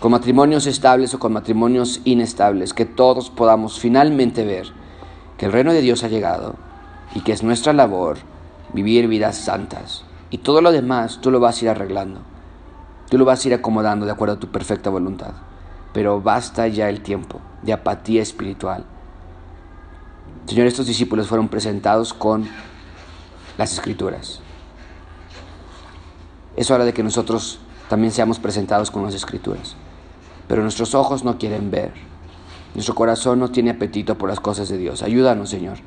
con 0.00 0.12
matrimonios 0.12 0.66
estables 0.66 1.14
o 1.14 1.18
con 1.18 1.32
matrimonios 1.32 2.02
inestables, 2.04 2.74
que 2.74 2.84
todos 2.84 3.30
podamos 3.30 3.80
finalmente 3.80 4.44
ver 4.44 4.68
que 5.38 5.46
el 5.46 5.52
reino 5.52 5.72
de 5.72 5.80
Dios 5.80 6.04
ha 6.04 6.08
llegado 6.08 6.56
y 7.14 7.22
que 7.22 7.32
es 7.32 7.42
nuestra 7.42 7.72
labor 7.72 8.18
vivir 8.74 9.08
vidas 9.08 9.36
santas. 9.38 10.04
Y 10.30 10.38
todo 10.38 10.60
lo 10.60 10.72
demás 10.72 11.20
tú 11.22 11.30
lo 11.30 11.40
vas 11.40 11.56
a 11.56 11.64
ir 11.64 11.70
arreglando, 11.70 12.20
tú 13.08 13.16
lo 13.16 13.24
vas 13.24 13.42
a 13.42 13.48
ir 13.48 13.54
acomodando 13.54 14.04
de 14.04 14.12
acuerdo 14.12 14.34
a 14.34 14.40
tu 14.40 14.48
perfecta 14.48 14.90
voluntad. 14.90 15.32
Pero 15.94 16.20
basta 16.20 16.68
ya 16.68 16.90
el 16.90 17.00
tiempo 17.00 17.40
de 17.62 17.72
apatía 17.72 18.22
espiritual. 18.22 18.84
Señor, 20.46 20.66
estos 20.66 20.86
discípulos 20.86 21.28
fueron 21.28 21.48
presentados 21.48 22.14
con 22.14 22.48
las 23.58 23.72
escrituras. 23.72 24.40
Es 26.56 26.70
hora 26.70 26.84
de 26.84 26.92
que 26.92 27.02
nosotros 27.02 27.60
también 27.88 28.12
seamos 28.12 28.38
presentados 28.38 28.90
con 28.90 29.04
las 29.04 29.14
escrituras. 29.14 29.76
Pero 30.46 30.62
nuestros 30.62 30.94
ojos 30.94 31.24
no 31.24 31.38
quieren 31.38 31.70
ver. 31.70 31.92
Nuestro 32.74 32.94
corazón 32.94 33.38
no 33.38 33.50
tiene 33.50 33.70
apetito 33.70 34.16
por 34.16 34.28
las 34.28 34.40
cosas 34.40 34.68
de 34.68 34.78
Dios. 34.78 35.02
Ayúdanos, 35.02 35.50
Señor, 35.50 35.78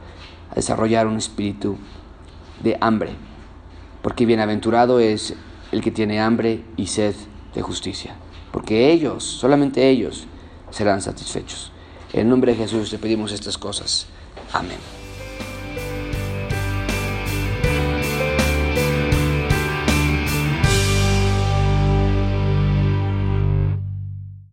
a 0.51 0.55
desarrollar 0.55 1.07
un 1.07 1.17
espíritu 1.17 1.77
de 2.61 2.77
hambre. 2.81 3.15
Porque 4.01 4.25
bienaventurado 4.25 4.99
es 4.99 5.35
el 5.71 5.81
que 5.81 5.91
tiene 5.91 6.21
hambre 6.21 6.63
y 6.77 6.87
sed 6.87 7.15
de 7.53 7.61
justicia. 7.61 8.15
Porque 8.51 8.91
ellos, 8.91 9.23
solamente 9.23 9.89
ellos, 9.89 10.27
serán 10.71 11.01
satisfechos. 11.01 11.71
En 12.13 12.29
nombre 12.29 12.53
de 12.53 12.57
Jesús 12.57 12.89
te 12.89 12.97
pedimos 12.97 13.31
estas 13.31 13.57
cosas. 13.57 14.07
Amén. 14.51 15.00